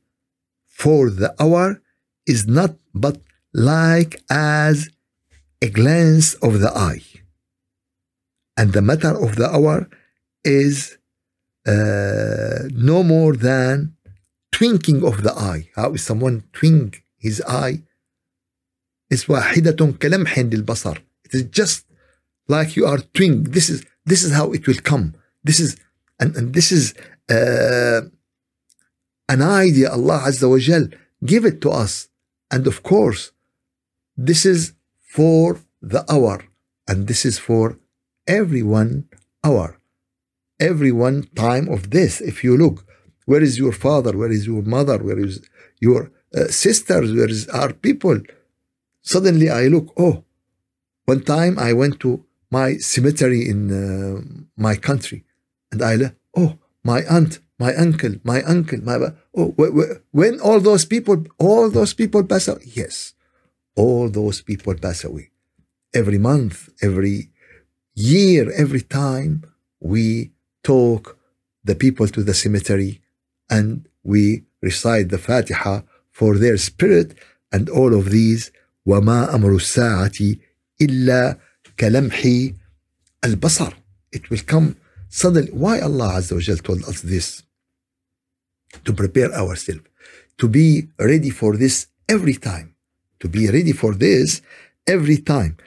for 0.81 1.09
the 1.09 1.33
hour 1.41 1.81
is 2.25 2.47
not 2.47 2.75
but 2.93 3.17
like 3.53 4.21
as 4.29 4.89
a 5.61 5.69
glance 5.69 6.33
of 6.35 6.59
the 6.59 6.71
eye. 6.75 7.03
And 8.55 8.73
the 8.73 8.81
matter 8.81 9.13
of 9.25 9.35
the 9.35 9.49
hour 9.49 9.89
is 10.43 10.97
uh, 11.67 12.69
no 12.73 13.03
more 13.03 13.35
than 13.35 13.95
twinkling 14.51 15.03
of 15.05 15.23
the 15.23 15.33
eye. 15.33 15.69
How 15.75 15.93
is 15.93 16.03
someone 16.03 16.43
twink 16.53 17.03
his 17.17 17.41
eye? 17.47 17.83
It's 19.09 19.25
واحدة 19.29 19.97
كلمح 19.99 20.39
للبصر. 20.39 20.97
It 21.25 21.33
is 21.33 21.43
just 21.43 21.85
like 22.47 22.75
you 22.75 22.85
are 22.85 22.99
twink. 23.13 23.51
This 23.51 23.69
is 23.69 23.85
this 24.05 24.23
is 24.23 24.31
how 24.33 24.51
it 24.51 24.67
will 24.67 24.81
come. 24.83 25.15
This 25.43 25.59
is 25.59 25.77
and, 26.19 26.35
and 26.35 26.53
this 26.53 26.71
is 26.71 26.93
uh, 27.29 28.01
an 29.28 29.42
idea 29.42 29.90
Allah 29.90 30.22
Azza 30.26 30.48
wa 30.48 30.58
Jal 30.58 30.88
give 31.24 31.44
it 31.44 31.60
to 31.62 31.70
us. 31.70 32.08
And 32.50 32.66
of 32.66 32.82
course, 32.82 33.32
this 34.16 34.44
is 34.44 34.74
for 35.00 35.60
the 35.80 36.04
hour, 36.12 36.44
and 36.86 37.06
this 37.06 37.24
is 37.24 37.38
for 37.38 37.78
every 38.26 38.62
one 38.62 39.08
hour, 39.42 39.78
every 40.60 40.92
one 40.92 41.24
time 41.34 41.68
of 41.68 41.90
this. 41.90 42.20
If 42.20 42.44
you 42.44 42.56
look, 42.56 42.84
where 43.24 43.42
is 43.42 43.58
your 43.58 43.72
father? 43.72 44.16
Where 44.16 44.30
is 44.30 44.46
your 44.46 44.62
mother? 44.62 44.98
Where 44.98 45.18
is 45.18 45.40
your 45.80 46.10
uh, 46.34 46.48
sisters? 46.48 47.12
Where 47.12 47.28
is 47.28 47.48
our 47.48 47.72
people? 47.72 48.20
Suddenly 49.02 49.50
I 49.50 49.66
look, 49.66 49.92
oh, 49.96 50.24
one 51.06 51.22
time 51.22 51.58
I 51.58 51.72
went 51.72 52.00
to 52.00 52.24
my 52.50 52.76
cemetery 52.76 53.48
in 53.48 53.60
uh, 53.72 54.20
my 54.56 54.76
country, 54.76 55.24
and 55.70 55.82
I, 55.82 56.12
oh, 56.36 56.58
my 56.84 57.02
aunt, 57.08 57.40
my 57.61 57.73
uncle, 57.75 58.15
my 58.23 58.41
uncle, 58.43 58.79
my 58.83 58.97
oh, 59.35 59.47
when 60.11 60.39
all 60.39 60.59
those 60.59 60.85
people, 60.85 61.23
all 61.39 61.69
those 61.69 61.93
people 61.93 62.23
pass 62.23 62.47
away. 62.47 62.63
Yes, 62.65 63.13
all 63.75 64.09
those 64.09 64.41
people 64.41 64.75
pass 64.75 65.03
away. 65.03 65.31
Every 65.93 66.17
month, 66.17 66.69
every 66.81 67.29
year, 67.95 68.51
every 68.51 68.81
time 68.81 69.43
we 69.79 70.31
talk 70.63 71.17
the 71.63 71.75
people 71.75 72.07
to 72.07 72.23
the 72.23 72.33
cemetery 72.33 73.01
and 73.49 73.87
we 74.03 74.43
recite 74.61 75.09
the 75.09 75.17
Fatiha 75.17 75.81
for 76.11 76.37
their 76.37 76.57
spirit 76.57 77.17
and 77.51 77.69
all 77.69 77.93
of 77.93 78.11
these 78.11 78.51
وما 78.87 79.35
أمر 79.35 79.55
الساعة 79.55 80.35
إلا 80.81 81.37
كلمح 81.79 82.51
البصر 83.25 83.73
it 84.15 84.29
will 84.29 84.43
come 84.45 84.77
suddenly 85.09 85.51
why 85.51 85.79
Allah 85.79 86.13
Azza 86.19 86.33
wa 86.33 86.39
Jal 86.39 86.57
told 86.57 86.83
us 86.85 87.01
this 87.01 87.43
to 88.85 88.93
prepare 88.93 89.31
ourselves, 89.33 89.87
to 90.37 90.47
be 90.47 90.87
ready 90.99 91.29
for 91.29 91.57
this 91.57 91.87
every 92.09 92.35
time, 92.35 92.75
to 93.19 93.27
be 93.27 93.47
ready 93.49 93.73
for 93.73 93.93
this 93.93 94.41
every 94.87 95.17
time. 95.17 95.57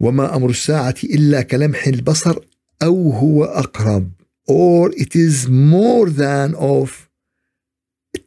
وما 0.00 0.36
أمر 0.36 0.50
الساعة 0.50 0.94
إلا 1.04 1.42
كلمح 1.42 1.86
البصر 1.86 2.36
أو 2.82 3.10
هو 3.10 3.44
أقرب 3.44 4.10
or 4.46 4.90
it 4.92 5.16
is 5.16 5.48
more 5.48 6.10
than 6.10 6.54
of 6.56 7.08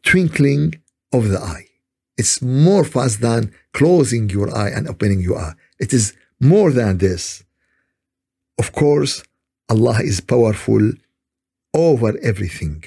twinkling 0.03 0.73
of 1.13 1.29
the 1.29 1.39
eye. 1.39 1.65
It's 2.17 2.41
more 2.41 2.83
fast 2.83 3.21
than 3.21 3.53
closing 3.73 4.29
your 4.29 4.55
eye 4.55 4.69
and 4.69 4.87
opening 4.87 5.21
your 5.21 5.37
eye. 5.37 5.53
It 5.79 5.93
is 5.93 6.13
more 6.39 6.71
than 6.71 6.97
this. 6.97 7.43
Of 8.57 8.71
course, 8.71 9.23
Allah 9.69 9.99
is 10.01 10.19
powerful 10.21 10.93
over 11.73 12.17
everything. 12.21 12.83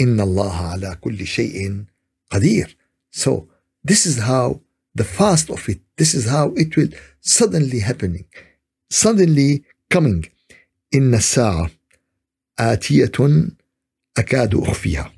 إن 0.00 0.20
الله 0.20 0.52
على 0.52 0.98
كل 1.00 1.26
شيء 1.26 1.84
قدير. 2.30 2.76
So 3.10 3.48
this 3.84 4.06
is 4.06 4.18
how 4.18 4.60
the 4.94 5.04
fast 5.04 5.50
of 5.50 5.68
it, 5.68 5.80
this 5.96 6.14
is 6.14 6.26
how 6.26 6.52
it 6.56 6.76
will 6.76 6.88
suddenly 7.20 7.80
happening, 7.80 8.26
suddenly 8.90 9.64
coming. 9.90 10.24
إن 10.94 11.14
الساعة 11.14 11.70
آتية 12.58 13.12
أكاد 14.18 14.54
أخفيها. 14.54 15.12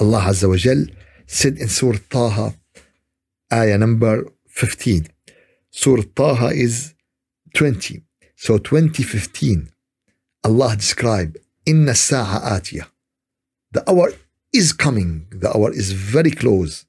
Allah 0.00 0.20
Azza 0.30 0.48
wa 0.48 0.56
Jal 0.56 0.86
said 1.26 1.58
in 1.58 1.68
Surah 1.68 1.98
Taha, 2.08 2.54
ayah 3.52 3.78
number 3.78 4.24
15. 4.48 5.06
Surah 5.70 6.04
Taha 6.14 6.48
is 6.48 6.94
20. 7.54 8.02
So 8.36 8.58
2015, 8.58 9.70
Allah 10.44 10.76
described 10.76 11.38
Inna 11.65 11.95
sa'a 11.95 12.39
atiyah. 12.57 12.87
The 13.71 13.89
hour 13.89 14.11
is 14.53 14.71
coming. 14.71 15.27
The 15.31 15.49
hour 15.55 15.71
is 15.71 15.91
very 15.91 16.31
close. 16.31 16.85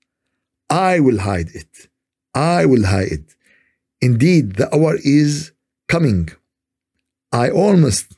I 0.70 1.00
will 1.00 1.20
hide 1.20 1.50
it. 1.54 1.88
I 2.34 2.66
will 2.66 2.86
hide 2.86 3.12
it. 3.18 3.34
Indeed, 4.00 4.56
the 4.56 4.72
hour 4.74 4.96
is 5.02 5.52
coming. 5.88 6.28
I 7.32 7.50
almost 7.50 8.16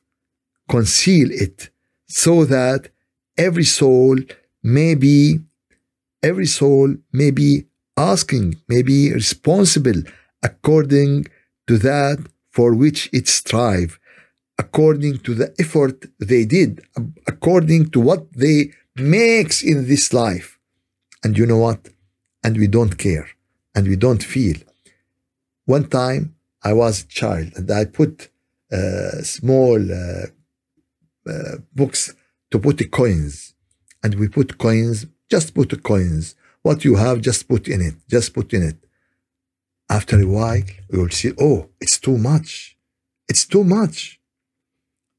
conceal 0.68 1.31
it 1.31 1.71
so 2.09 2.44
that 2.44 2.90
every 3.37 3.64
soul 3.64 4.16
may 4.62 4.94
be 4.94 5.40
every 6.23 6.47
soul 6.47 6.97
may 7.12 7.31
be 7.31 7.66
asking, 7.97 8.57
may 8.68 8.83
be 8.83 9.12
responsible 9.12 10.03
according 10.42 11.27
to 11.68 11.79
that 11.79 12.18
for 12.51 12.75
which 12.75 13.09
it 13.12 13.29
strive 13.29 13.99
according 14.59 15.18
to 15.18 15.35
the 15.35 15.55
effort 15.59 16.07
they 16.18 16.44
did, 16.44 16.83
according 17.27 17.90
to 17.90 18.01
what 18.01 18.33
they 18.33 18.73
makes 18.97 19.62
in 19.62 19.87
this 19.87 20.12
life. 20.12 20.59
And 21.23 21.37
you 21.38 21.47
know 21.47 21.59
what? 21.59 21.88
And 22.44 22.57
we 22.57 22.66
don't 22.66 22.97
care 22.99 23.29
and 23.75 23.87
we 23.87 23.97
don't 23.97 24.23
feel. 24.23 24.57
One 25.64 25.88
time 25.88 26.35
I 26.62 26.73
was 26.73 27.03
a 27.03 27.07
child 27.07 27.53
and 27.57 27.71
I 27.71 27.85
put 27.85 28.29
uh, 28.73 29.23
small 29.23 29.79
uh, 29.81 30.27
uh, 31.29 31.57
books 31.75 32.14
to 32.51 32.59
put 32.59 32.79
the 32.79 32.87
coins 32.87 33.55
and 34.03 34.14
we 34.14 34.29
put 34.29 34.59
coins, 34.59 35.07
just 35.31 35.55
put 35.55 35.71
the 35.71 35.77
coins. 35.77 36.35
What 36.62 36.85
you 36.85 36.97
have, 36.97 37.21
just 37.21 37.49
put 37.49 37.68
in 37.68 37.81
it, 37.81 37.94
just 38.09 38.35
put 38.35 38.53
in 38.53 38.62
it. 38.62 38.77
After 39.90 40.21
a 40.21 40.27
while, 40.27 40.62
we 40.90 40.99
will 40.99 41.11
see, 41.11 41.33
oh, 41.40 41.68
it's 41.81 41.99
too 41.99 42.18
much. 42.18 42.77
It's 43.29 43.47
too 43.47 43.64
much. 43.64 44.17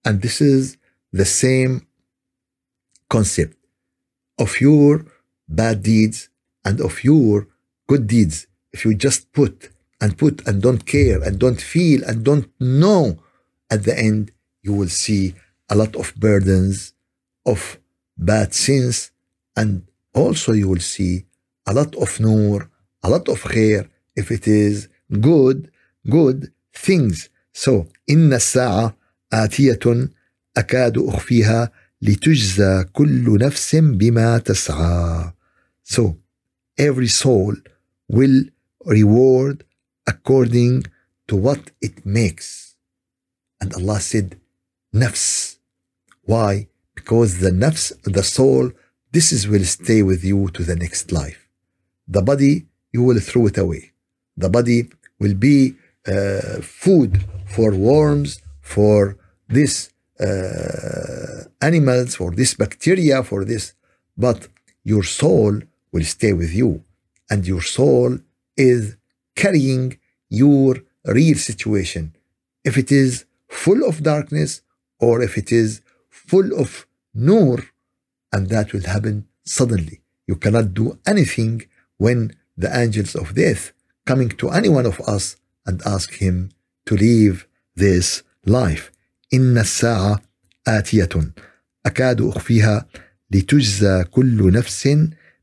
And 0.05 0.21
this 0.21 0.41
is 0.41 0.77
the 1.11 1.25
same 1.25 1.87
concept 3.09 3.57
of 4.37 4.61
your 4.61 5.05
bad 5.47 5.83
deeds 5.83 6.29
and 6.63 6.79
of 6.79 7.03
your 7.03 7.47
good 7.87 8.07
deeds. 8.07 8.47
If 8.71 8.85
you 8.85 8.93
just 8.93 9.31
put 9.33 9.69
and 9.99 10.17
put 10.17 10.47
and 10.47 10.61
don't 10.61 10.85
care 10.85 11.21
and 11.21 11.39
don't 11.39 11.61
feel 11.61 12.03
and 12.03 12.23
don't 12.23 12.49
know, 12.59 13.19
at 13.69 13.83
the 13.83 13.97
end, 13.97 14.31
you 14.61 14.73
will 14.73 14.89
see 14.89 15.35
a 15.69 15.75
lot 15.75 15.95
of 15.95 16.15
burdens 16.15 16.93
of 17.45 17.79
bad 18.17 18.53
sins 18.53 19.11
and 19.55 19.87
also 20.13 20.51
you 20.53 20.67
will 20.67 20.79
see 20.79 21.25
a 21.67 21.73
lot 21.73 21.95
of 21.95 22.19
nur, 22.19 22.69
a 23.03 23.09
lot 23.09 23.27
of 23.29 23.43
khair 23.43 23.89
if 24.15 24.31
it 24.31 24.47
is 24.47 24.89
good, 25.19 25.71
good 26.09 26.51
things. 26.73 27.29
So, 27.53 27.87
in 28.07 28.37
sa'a 28.39 28.95
آتية 29.32 30.08
أكاد 30.56 30.98
أخفيها 30.98 31.70
لتجزى 32.02 32.84
كل 32.92 33.38
نفس 33.38 33.76
بما 33.76 34.38
تسعى. 34.38 35.32
So, 35.84 36.16
every 36.78 37.08
soul 37.08 37.54
will 38.08 38.44
reward 38.84 39.64
according 40.06 40.84
to 41.28 41.36
what 41.36 41.70
it 41.80 42.04
makes. 42.04 42.74
And 43.60 43.72
Allah 43.74 44.00
said, 44.00 44.38
nafs. 44.94 45.56
Why? 46.22 46.68
Because 46.94 47.38
the 47.38 47.50
nafs, 47.50 47.92
the 48.04 48.22
soul, 48.22 48.70
this 49.12 49.32
is 49.32 49.48
will 49.48 49.64
stay 49.64 50.02
with 50.02 50.22
you 50.24 50.48
to 50.50 50.62
the 50.62 50.76
next 50.76 51.12
life. 51.12 51.48
The 52.06 52.22
body, 52.22 52.66
you 52.92 53.02
will 53.02 53.20
throw 53.20 53.46
it 53.46 53.58
away. 53.58 53.92
The 54.36 54.48
body 54.48 54.90
will 55.18 55.34
be 55.34 55.74
uh, 56.06 56.60
food 56.60 57.24
for 57.46 57.74
worms, 57.74 58.42
for 58.60 59.16
this 59.49 59.89
uh, 60.19 61.43
animals, 61.61 62.15
for 62.15 62.31
this 62.31 62.53
bacteria, 62.53 63.23
for 63.23 63.43
this. 63.43 63.73
But 64.17 64.47
your 64.83 65.03
soul 65.03 65.53
will 65.91 66.03
stay 66.03 66.33
with 66.33 66.53
you. 66.53 66.83
And 67.29 67.45
your 67.45 67.61
soul 67.61 68.19
is 68.55 68.95
carrying 69.35 69.97
your 70.29 70.75
real 71.05 71.37
situation. 71.37 72.15
If 72.63 72.77
it 72.77 72.91
is 72.91 73.25
full 73.47 73.83
of 73.89 74.03
darkness 74.03 74.61
or 74.99 75.21
if 75.21 75.37
it 75.37 75.51
is 75.51 75.81
full 76.09 76.49
of 76.63 76.85
nur, 77.13 77.59
and 78.31 78.49
that 78.49 78.73
will 78.73 78.83
happen 78.83 79.27
suddenly. 79.45 80.01
You 80.27 80.35
cannot 80.35 80.73
do 80.73 80.99
anything 81.07 81.65
when 81.97 82.35
the 82.55 82.75
angels 82.75 83.15
of 83.15 83.33
death 83.33 83.71
coming 84.05 84.29
to 84.29 84.49
any 84.49 84.69
one 84.69 84.85
of 84.85 84.99
us 85.01 85.37
and 85.65 85.81
ask 85.85 86.15
him 86.15 86.51
to 86.85 86.95
leave 86.95 87.47
this 87.75 88.23
life. 88.45 88.91
إن 89.33 89.57
الساعة 89.57 90.21
آتية 90.67 91.09
أكاد 91.85 92.21
أخفيها 92.21 92.85
لتجزى 93.31 94.03
كل 94.03 94.53
نفس 94.53 94.89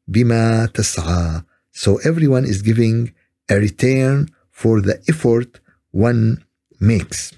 بما 0.08 0.66
تسعى. 0.66 1.42
So 1.72 1.96
everyone 1.98 2.44
is 2.44 2.62
giving 2.62 3.12
a 3.50 3.56
return 3.56 4.28
for 4.50 4.80
the 4.80 5.02
effort 5.08 5.60
one 5.90 6.44
makes. 6.80 7.32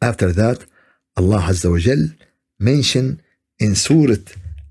After 0.00 0.32
that, 0.32 0.58
Allah 1.16 1.42
Azza 1.50 1.70
wa 1.70 1.78
Jal 1.78 2.08
mentioned 2.58 3.22
in 3.58 3.74
Surah 3.74 4.24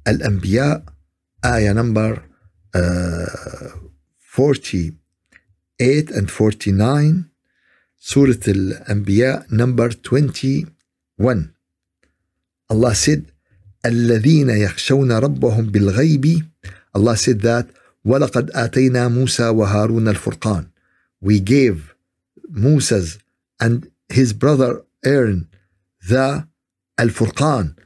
Al-Anbiya, 0.05 0.83
ayah 1.45 1.73
number 1.73 2.23
uh, 2.73 3.25
48 4.19 6.11
and 6.11 6.29
49, 6.29 7.30
Surah 8.03 8.33
Al-Anbiya 8.47 9.45
number 9.51 9.89
21. 9.89 11.53
Allah 12.71 12.95
said, 12.95 13.25
الذين 13.85 14.49
يخشون 14.49 15.11
ربهم 15.11 15.71
بالغيب 15.71 16.45
Allah 16.95 17.15
said 17.15 17.41
that 17.41 17.67
ولقد 18.03 18.51
آتينا 18.51 19.07
موسى 19.07 19.47
وهارون 19.47 20.07
الفرقان 20.07 20.67
we 21.21 21.39
gave 21.39 21.93
Moses 22.49 23.19
and 23.59 23.91
his 24.09 24.33
brother 24.33 24.83
Aaron 25.05 25.47
the 26.09 26.47
Al-Furqan 26.97 27.77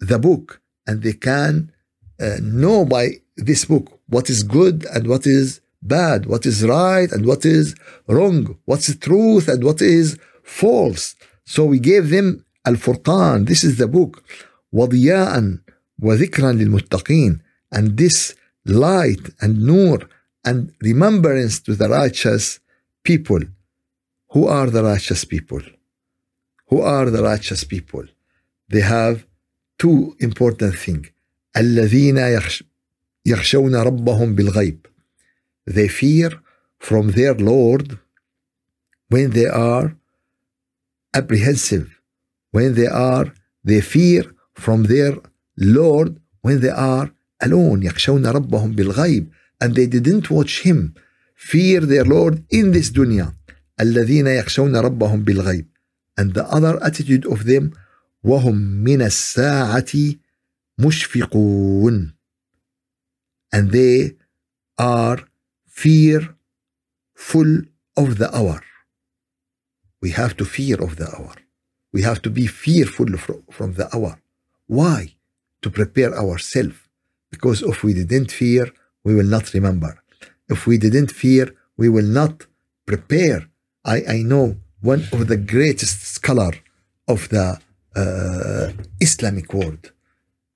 the 0.00 0.18
book 0.18 0.62
and 0.86 1.02
they 1.02 1.12
can 1.12 1.70
uh, 2.18 2.36
know 2.40 2.86
by 2.86 3.20
this 3.36 3.66
book 3.66 4.00
what 4.08 4.30
is 4.30 4.42
good 4.42 4.86
and 4.86 5.06
what 5.06 5.26
is 5.26 5.59
bad 5.81 6.25
what 6.25 6.45
is 6.45 6.57
right 6.65 7.11
and 7.11 7.25
what 7.25 7.45
is 7.45 7.75
wrong 8.07 8.57
what's 8.65 8.89
truth 8.97 9.47
and 9.47 9.63
what 9.63 9.81
is 9.81 10.17
false 10.43 11.15
so 11.45 11.63
we 11.65 11.79
gave 11.79 12.09
them 12.09 12.27
Al-Furqan 12.65 13.45
this 13.45 13.63
is 13.63 13.77
the 13.77 13.87
book 13.87 14.23
وضياء 14.73 15.57
وذكرا 16.01 16.51
للمتقين 16.51 17.39
and 17.71 17.97
this 17.97 18.35
light 18.65 19.29
and 19.41 19.61
nur 19.61 19.99
and 20.43 20.73
remembrance 20.81 21.59
to 21.59 21.75
the 21.75 21.89
righteous 21.89 22.59
people 23.03 23.41
who 24.31 24.47
are 24.47 24.69
the 24.69 24.83
righteous 24.83 25.23
people 25.23 25.61
who 26.69 26.81
are 26.81 27.09
the 27.09 27.23
righteous 27.23 27.63
people 27.63 28.03
they 28.69 28.81
have 28.81 29.25
two 29.77 30.15
important 30.19 30.75
things 30.75 31.07
الذين 31.57 32.17
يخشون 33.25 33.75
ربهم 33.75 34.35
بالغيب 34.35 34.85
they 35.69 35.87
fear 35.87 36.31
from 36.79 37.11
their 37.11 37.33
Lord 37.33 37.97
when 39.09 39.31
they 39.31 39.47
are 39.47 39.95
apprehensive 41.13 41.87
when 42.51 42.75
they 42.75 42.87
are 42.87 43.27
they 43.63 43.81
fear 43.81 44.23
from 44.53 44.83
their 44.83 45.13
Lord 45.57 46.19
when 46.41 46.59
they 46.61 46.69
are 46.69 47.11
alone 47.41 47.81
يخشون 47.83 48.25
ربهم 48.25 48.75
بالغيب 48.75 49.29
and 49.63 49.75
they 49.75 49.87
didn't 49.87 50.29
watch 50.29 50.61
him 50.61 50.93
fear 51.35 51.81
their 51.81 52.05
Lord 52.05 52.43
in 52.51 52.71
this 52.71 52.91
dunya 52.91 53.33
الذين 53.81 54.27
يخشون 54.27 54.75
ربهم 54.75 55.23
بالغيب 55.23 55.65
and 56.19 56.33
the 56.33 56.45
other 56.45 56.83
attitude 56.83 57.25
of 57.25 57.45
them 57.45 57.71
وهم 58.23 58.55
من 58.83 59.01
الساعة 59.01 60.15
مشفقون 60.79 62.13
and 63.55 63.71
they 63.71 64.15
are 64.77 65.19
fearful 65.84 67.50
of 68.02 68.08
the 68.20 68.28
hour 68.38 68.60
we 70.02 70.10
have 70.10 70.36
to 70.36 70.44
fear 70.44 70.76
of 70.86 70.96
the 70.96 71.08
hour 71.16 71.34
we 71.92 72.02
have 72.02 72.20
to 72.22 72.30
be 72.30 72.46
fearful 72.46 73.10
from 73.56 73.70
the 73.74 73.86
hour 73.94 74.14
why? 74.70 75.16
To 75.62 75.68
prepare 75.68 76.12
ourselves. 76.16 76.78
Because 77.32 77.60
if 77.62 77.82
we 77.82 77.92
didn't 77.92 78.30
fear, 78.30 78.64
we 79.02 79.16
will 79.16 79.30
not 79.36 79.52
remember. 79.52 79.92
If 80.48 80.60
we 80.68 80.78
didn't 80.78 81.10
fear, 81.10 81.46
we 81.76 81.88
will 81.88 82.10
not 82.20 82.46
prepare. 82.86 83.40
I, 83.84 83.96
I 84.16 84.18
know 84.22 84.46
one 84.80 85.02
of 85.12 85.26
the 85.26 85.36
greatest 85.36 85.98
scholar 86.16 86.52
of 87.08 87.28
the 87.30 87.58
uh, 87.96 88.70
Islamic 89.00 89.52
world. 89.52 89.90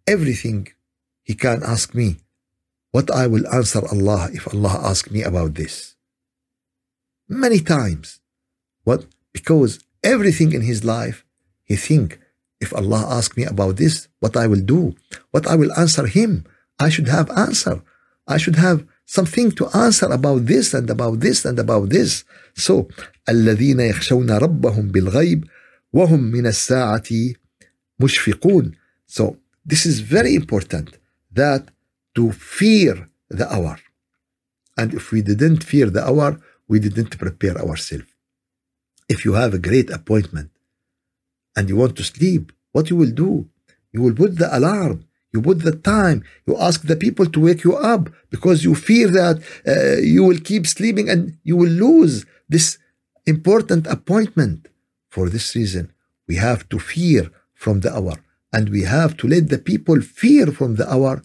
Everything 0.07 0.68
he 1.24 1.35
can 1.35 1.64
ask 1.64 1.92
me, 1.92 2.18
what 2.93 3.12
I 3.12 3.28
will 3.28 3.48
answer 3.48 3.82
Allah 3.93 4.30
if 4.34 4.48
Allah 4.54 4.82
ask 4.84 5.12
me 5.12 5.22
about 5.24 5.56
this. 5.56 5.95
Many 7.28 7.60
times. 7.60 8.19
What? 8.84 9.06
Because 9.34 9.80
everything 10.04 10.54
in 10.54 10.62
his 10.62 10.84
life, 10.84 11.24
he 11.63 11.76
think 11.76 12.19
if 12.60 12.74
Allah 12.74 13.06
asks 13.17 13.38
me 13.38 13.45
about 13.45 13.78
this, 13.78 14.08
what 14.19 14.36
I 14.36 14.48
will 14.48 14.62
do, 14.62 14.95
what 15.32 15.48
I 15.48 15.56
will 15.56 15.72
answer 15.74 16.08
him. 16.08 16.45
I 16.80 16.89
should 16.89 17.08
have 17.08 17.30
answer. 17.32 17.82
I 18.28 18.38
should 18.38 18.56
have 18.56 18.86
something 19.06 19.52
to 19.52 19.67
answer 19.86 20.08
about 20.08 20.45
this 20.45 20.74
and 20.74 20.89
about 20.89 21.19
this 21.19 21.45
and 21.45 21.58
about 21.60 21.89
this. 21.89 22.24
So, 22.56 22.88
الذين 23.30 23.80
يخشون 23.80 24.32
ربهم 24.32 24.91
بالغيب 24.91 25.45
وهم 25.93 26.32
من 26.32 26.48
الساعة 26.48 27.34
مشفقون. 28.00 28.72
So, 29.08 29.38
this 29.65 29.86
is 29.86 30.00
very 30.00 30.36
important 30.36 30.98
that 31.32 31.69
to 32.16 32.33
fear 32.33 33.09
the 33.29 33.46
hour. 33.53 33.79
And 34.77 34.94
if 34.94 35.12
we 35.12 35.22
didn't 35.22 35.62
fear 35.64 35.90
the 35.90 36.05
hour, 36.09 36.40
we 36.68 36.79
didn't 36.81 37.18
prepare 37.18 37.57
ourselves. 37.59 38.11
if 39.09 39.24
you 39.24 39.35
have 39.35 39.55
a 39.55 39.59
great 39.59 39.90
appointment 39.90 40.50
and 41.57 41.68
you 41.68 41.77
want 41.77 41.96
to 41.96 42.05
sleep, 42.05 42.53
what 42.72 42.90
you 42.90 42.96
will 42.96 43.11
do? 43.11 43.48
You 43.92 44.03
will 44.03 44.14
put 44.14 44.38
the 44.38 44.57
alarm. 44.57 45.05
You 45.33 45.42
put 45.42 45.62
the 45.62 45.77
time. 45.77 46.24
You 46.46 46.57
ask 46.57 46.83
the 46.83 46.96
people 46.96 47.27
to 47.27 47.40
wake 47.40 47.64
you 47.64 47.77
up 47.77 48.09
because 48.31 48.64
you 48.64 48.74
fear 48.74 49.09
that 49.09 49.42
uh, 49.66 50.00
you 50.00 50.24
will 50.24 50.38
keep 50.38 50.66
sleeping 50.66 51.09
and 51.09 51.37
you 51.42 51.57
will 51.57 51.70
lose 51.70 52.24
this 52.48 52.79
important 53.27 53.87
appointment. 53.87 54.68
For 55.09 55.29
this 55.29 55.55
reason, 55.55 55.92
we 56.29 56.37
have 56.37 56.68
to 56.70 56.79
fear 56.79 57.31
from 57.55 57.81
the 57.81 57.94
hour 57.94 58.16
and 58.53 58.68
we 58.68 58.83
have 58.83 59.16
to 59.18 59.29
let 59.29 59.48
the 59.48 59.59
people 59.59 60.00
fear 60.00 60.46
from 60.46 60.77
the 60.77 60.92
hour 60.92 61.22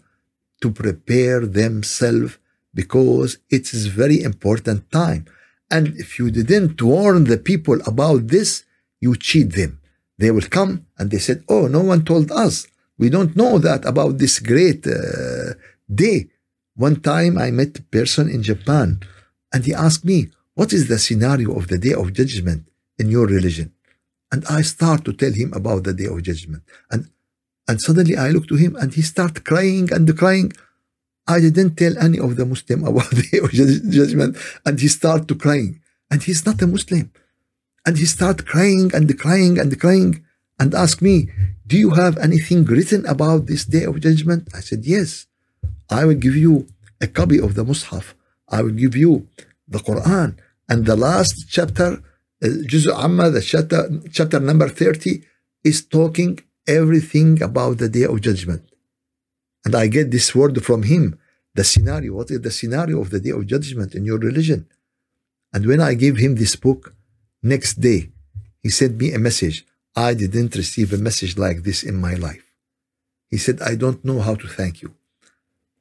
to 0.62 0.72
prepare 0.72 1.45
themselves 1.45 2.38
because 2.74 3.38
it 3.50 3.74
is 3.74 3.88
very 3.88 4.22
important 4.24 4.91
time. 4.91 5.26
And 5.72 5.88
if 5.98 6.17
you 6.19 6.32
didn't 6.32 6.82
warn 6.82 7.26
the 7.26 7.38
people 7.38 7.80
about 7.86 8.28
this, 8.28 8.63
you 9.00 9.15
cheat 9.15 9.54
them. 9.54 9.80
They 10.17 10.32
will 10.32 10.50
come 10.60 10.86
and 10.98 11.10
they 11.10 11.19
said, 11.19 11.43
Oh, 11.48 11.67
no 11.67 11.82
one 11.82 12.04
told 12.04 12.32
us. 12.32 12.67
We 12.98 13.10
don't 13.10 13.36
know 13.36 13.58
that 13.60 13.86
about 13.86 14.17
this 14.17 14.39
great 14.39 14.86
uh, 14.86 15.54
day. 16.04 16.30
One 16.76 16.98
time 17.02 17.38
I 17.38 17.52
met 17.52 17.80
a 17.80 17.84
person 17.84 18.30
in 18.30 18.43
Japan 18.43 19.00
and 19.54 19.63
he 19.63 19.74
asked 19.74 20.04
me, 20.04 20.30
What 20.56 20.74
is 20.74 20.88
the 20.88 21.00
scenario 21.00 21.54
of 21.54 21.67
the 21.67 21.78
day 21.78 21.93
of 21.93 22.13
judgment 22.13 22.67
in 22.98 23.10
your 23.10 23.28
religion? 23.28 23.74
And 24.32 24.45
I 24.45 24.62
start 24.62 25.06
to 25.06 25.13
tell 25.13 25.32
him 25.32 25.54
about 25.54 25.84
the 25.84 25.93
day 25.93 26.06
of 26.06 26.22
judgment. 26.22 26.63
And 26.91 27.10
and 27.69 27.79
suddenly 27.79 28.17
I 28.17 28.29
look 28.32 28.47
to 28.47 28.55
him 28.55 28.75
and 28.77 28.89
he 28.97 29.03
start 29.03 29.45
crying 29.45 29.93
and 29.93 30.05
crying. 30.17 30.51
I 31.27 31.39
didn't 31.39 31.75
tell 31.82 31.95
any 31.99 32.19
of 32.19 32.36
the 32.36 32.45
Muslim 32.53 32.79
about 32.91 33.12
the 33.12 33.27
judgment, 33.97 34.32
and 34.65 34.75
he 34.84 34.88
started 34.88 35.27
to 35.27 35.36
crying. 35.36 35.79
And 36.10 36.23
he's 36.23 36.43
not 36.47 36.60
a 36.63 36.67
Muslim. 36.75 37.12
And 37.86 37.95
he 38.01 38.05
started 38.05 38.47
crying 38.53 38.89
and 38.95 39.08
crying 39.23 39.60
and 39.60 39.79
crying 39.84 40.25
and 40.60 40.73
asked 40.73 41.03
me, 41.03 41.29
Do 41.67 41.77
you 41.77 41.91
have 41.91 42.17
anything 42.17 42.65
written 42.65 43.05
about 43.05 43.45
this 43.45 43.65
day 43.65 43.84
of 43.84 44.01
judgment? 44.08 44.49
I 44.55 44.62
said, 44.62 44.82
Yes. 44.95 45.27
I 45.91 46.05
will 46.05 46.21
give 46.25 46.36
you 46.36 46.67
a 46.99 47.08
copy 47.19 47.39
of 47.39 47.53
the 47.53 47.63
Mus'haf. 47.63 48.05
I 48.49 48.63
will 48.63 48.77
give 48.84 48.95
you 48.95 49.27
the 49.67 49.79
Quran. 49.79 50.29
And 50.67 50.88
the 50.88 50.95
last 50.95 51.36
chapter, 51.47 51.89
uh, 52.43 52.47
Juzu 52.69 52.91
Amma, 53.05 53.29
the 53.29 53.41
chapter, 53.41 53.82
chapter 54.12 54.39
number 54.39 54.67
30, 54.69 55.21
is 55.63 55.86
talking 55.86 56.39
everything 56.69 57.41
about 57.41 57.79
the 57.79 57.89
day 57.89 58.03
of 58.03 58.21
judgment. 58.21 58.63
And 59.65 59.75
I 59.75 59.88
get 59.88 60.12
this 60.12 60.34
word 60.34 60.63
from 60.63 60.84
him 60.84 61.19
the 61.55 61.63
scenario. 61.63 62.13
What 62.13 62.32
is 62.32 62.41
the 62.41 62.51
scenario 62.51 63.01
of 63.01 63.10
the 63.10 63.19
day 63.19 63.32
of 63.32 63.45
judgment 63.45 63.95
in 63.95 64.05
your 64.05 64.19
religion? 64.19 64.67
And 65.53 65.65
when 65.65 65.82
I 65.82 65.93
gave 65.95 66.17
him 66.17 66.36
this 66.36 66.55
book, 66.55 66.93
next 67.41 67.82
day, 67.82 68.12
he 68.63 68.69
sent 68.69 68.93
me 69.01 69.13
a 69.13 69.19
message. 69.19 69.65
I 69.95 70.13
didn't 70.13 70.55
receive 70.55 70.93
a 70.93 70.97
message 70.97 71.38
like 71.38 71.63
this 71.63 71.84
in 71.84 71.95
my 71.95 72.13
life. 72.13 72.45
He 73.29 73.38
said, 73.38 73.62
I 73.62 73.75
don't 73.75 74.05
know 74.05 74.19
how 74.19 74.36
to 74.36 74.47
thank 74.47 74.82
you. 74.82 74.93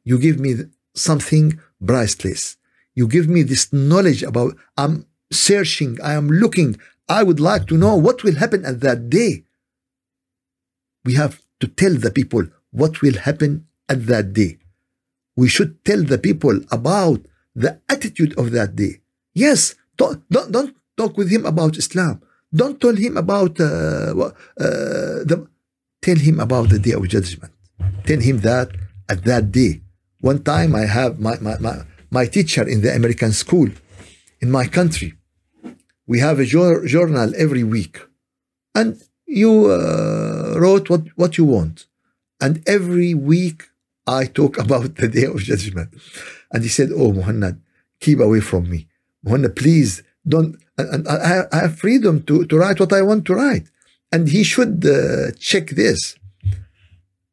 You 0.04 0.18
give 0.18 0.38
me 0.40 0.54
something 0.94 1.60
priceless. 1.84 2.56
You 2.94 3.06
give 3.06 3.28
me 3.28 3.42
this 3.42 3.72
knowledge 3.72 4.22
about, 4.22 4.56
I'm 4.76 5.06
searching, 5.30 5.98
I 6.02 6.14
am 6.14 6.28
looking. 6.28 6.76
I 7.08 7.22
would 7.22 7.40
like 7.40 7.66
to 7.68 7.76
know 7.76 7.94
what 7.96 8.24
will 8.24 8.36
happen 8.36 8.64
at 8.64 8.80
that 8.80 9.08
day. 9.08 9.44
We 11.08 11.14
have 11.22 11.34
to 11.60 11.66
tell 11.80 11.94
the 12.04 12.12
people 12.18 12.44
what 12.80 12.92
will 13.02 13.18
happen 13.28 13.52
at 13.92 14.00
that 14.12 14.26
day 14.40 14.52
we 15.40 15.46
should 15.54 15.72
tell 15.88 16.02
the 16.12 16.18
people 16.28 16.56
about 16.78 17.20
the 17.64 17.72
attitude 17.94 18.32
of 18.40 18.50
that 18.56 18.70
day. 18.74 18.94
Yes, 19.34 19.60
don't, 19.96 20.18
don't, 20.34 20.50
don't 20.50 20.74
talk 20.96 21.16
with 21.16 21.30
him 21.30 21.46
about 21.46 21.76
Islam. 21.76 22.14
Don't 22.60 22.80
tell 22.80 22.96
him 23.04 23.16
about 23.16 23.54
uh, 23.60 24.10
uh, 24.18 24.30
the. 25.30 25.36
Tell 26.06 26.16
him 26.28 26.40
about 26.40 26.66
the 26.70 26.80
day 26.86 26.94
of 26.98 27.06
judgment. 27.08 27.52
Tell 28.08 28.20
him 28.28 28.36
that 28.48 28.68
at 29.08 29.20
that 29.30 29.52
day. 29.52 29.72
One 30.20 30.42
time 30.42 30.74
I 30.74 30.84
have 30.98 31.20
my, 31.20 31.36
my, 31.40 31.56
my, 31.58 31.76
my 32.10 32.24
teacher 32.26 32.64
in 32.66 32.80
the 32.82 32.92
American 32.94 33.32
school 33.32 33.68
in 34.40 34.50
my 34.50 34.66
country. 34.66 35.10
We 36.06 36.18
have 36.20 36.38
a 36.40 36.46
journal 36.94 37.32
every 37.44 37.64
week. 37.64 37.94
And 38.74 39.00
you 39.28 39.70
uh, 39.70 40.54
wrote 40.58 40.88
what, 40.90 41.02
what 41.16 41.38
you 41.38 41.44
want. 41.44 41.86
And 42.40 42.66
every 42.66 43.14
week 43.14 43.68
I 44.06 44.24
talk 44.24 44.58
about 44.64 44.96
the 44.96 45.08
day 45.08 45.24
of 45.24 45.38
judgment. 45.38 45.94
And 46.52 46.62
he 46.62 46.68
said, 46.68 46.90
Oh, 46.92 47.12
Mohanad, 47.12 47.60
keep 48.00 48.18
away 48.18 48.40
from 48.40 48.68
me. 48.70 48.88
Mohanad, 49.24 49.54
please 49.54 50.02
don't. 50.26 50.56
And, 50.78 51.06
I, 51.08 51.44
I, 51.52 51.56
have 51.56 51.78
freedom 51.78 52.22
to, 52.24 52.46
to 52.46 52.56
write 52.56 52.78
what 52.78 52.92
I 52.92 53.02
want 53.02 53.24
to 53.26 53.34
write. 53.34 53.66
And 54.12 54.28
he 54.28 54.44
should 54.44 54.86
uh, 54.86 55.32
check 55.38 55.70
this. 55.70 56.16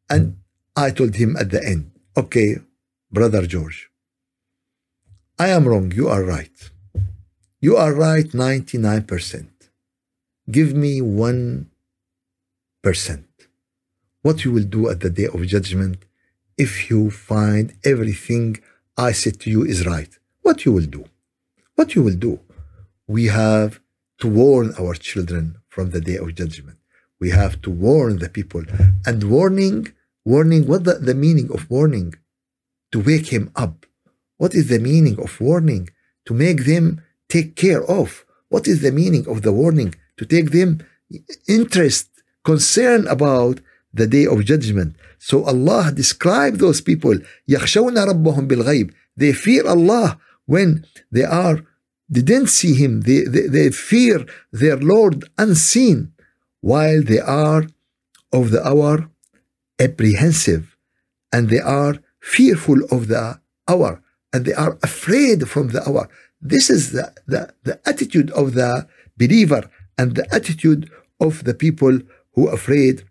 And 0.10 0.38
I 0.76 0.90
told 0.90 1.16
him 1.16 1.38
at 1.38 1.52
the 1.52 1.64
end, 1.64 1.92
Okay, 2.18 2.58
brother 3.12 3.46
George, 3.46 3.90
I 5.38 5.50
am 5.50 5.68
wrong. 5.68 5.92
You 5.92 6.08
are 6.10 6.24
right. 6.24 6.72
You 7.62 7.78
are 7.78 7.94
right 7.94 8.28
99%. 8.28 9.48
Give 10.52 10.74
me 10.74 11.02
1%. 11.02 11.66
What 14.22 14.46
you 14.46 14.52
will 14.52 14.64
do 14.64 14.90
at 14.90 15.00
the 15.00 15.10
day 15.10 15.26
of 15.26 15.42
judgment 15.48 16.06
if 16.58 16.90
you 16.90 17.10
find 17.10 17.74
everything 17.84 18.58
I 18.96 19.12
said 19.12 19.40
to 19.42 19.50
you 19.50 19.64
is 19.64 19.86
right, 19.86 20.12
what 20.42 20.66
you 20.66 20.72
will 20.72 20.86
do? 20.86 21.06
What 21.76 21.96
you 21.96 22.04
will 22.04 22.16
do? 22.16 22.40
We 23.08 23.26
have 23.26 23.80
to 24.20 24.28
warn 24.28 24.74
our 24.80 24.94
children 24.94 25.58
from 25.68 25.90
the 25.90 26.00
day 26.00 26.18
of 26.18 26.36
judgment. 26.36 26.78
We 27.20 27.32
have 27.32 27.62
to 27.64 27.70
warn 27.72 28.20
the 28.20 28.30
people. 28.30 28.64
And 29.06 29.24
warning, 29.24 29.92
warning, 30.24 30.68
what 30.68 30.84
the, 30.84 30.94
the 30.94 31.16
meaning 31.16 31.50
of 31.52 31.70
warning? 31.70 32.14
To 32.92 33.00
wake 33.02 33.28
him 33.28 33.52
up. 33.56 33.86
What 34.38 34.54
is 34.54 34.70
the 34.70 34.80
meaning 34.80 35.20
of 35.20 35.42
warning? 35.42 35.90
To 36.28 36.34
make 36.34 36.66
them 36.66 37.02
take 37.30 37.56
care 37.56 37.84
of. 37.84 38.26
What 38.50 38.68
is 38.68 38.82
the 38.82 38.92
meaning 38.92 39.28
of 39.28 39.42
the 39.42 39.52
warning? 39.52 39.96
To 40.18 40.26
take 40.26 40.52
them 40.52 40.86
interest, 41.48 42.10
concern 42.45 43.07
about 43.07 43.61
the 43.93 44.07
day 44.07 44.27
of 44.27 44.45
judgment. 44.45 44.97
So 45.19 45.45
Allah 45.45 45.93
described 45.93 46.59
those 46.61 46.81
people, 46.81 47.17
يَخْشَوْنَ 47.49 47.97
رَبَّهُمْ 47.97 48.49
بِالْغَيْبِ 48.49 48.93
They 49.17 49.33
fear 49.33 49.67
Allah 49.67 50.19
when 50.47 50.87
they 51.11 51.25
are, 51.25 51.65
they 52.09 52.23
didn't 52.23 52.49
see 52.49 52.75
Him. 52.75 53.03
They, 53.03 53.23
they, 53.23 53.47
they 53.47 53.71
fear 53.71 54.25
their 54.53 54.77
Lord 54.77 55.29
unseen 55.39 56.13
while 56.61 57.03
they 57.03 57.21
are 57.21 57.67
of 58.33 58.51
the 58.51 58.67
hour 58.67 59.11
apprehensive 59.79 60.77
and 61.33 61.49
they 61.49 61.61
are 61.61 61.97
fearful 62.21 62.81
of 62.91 63.09
the 63.09 63.41
hour 63.69 64.03
and 64.33 64.45
they 64.45 64.53
are 64.53 64.79
afraid 64.83 65.49
from 65.49 65.69
the 65.69 65.87
hour. 65.89 66.09
This 66.41 66.71
is 66.71 66.93
the, 66.93 67.13
the, 67.27 67.53
the 67.65 67.81
attitude 67.89 68.31
of 68.33 68.55
the 68.55 68.87
believer 69.17 69.71
and 69.99 70.15
the 70.15 70.33
attitude 70.35 70.91
of 71.21 71.45
the 71.45 71.55
people 71.55 72.01
who 72.36 72.48
afraid 72.48 73.04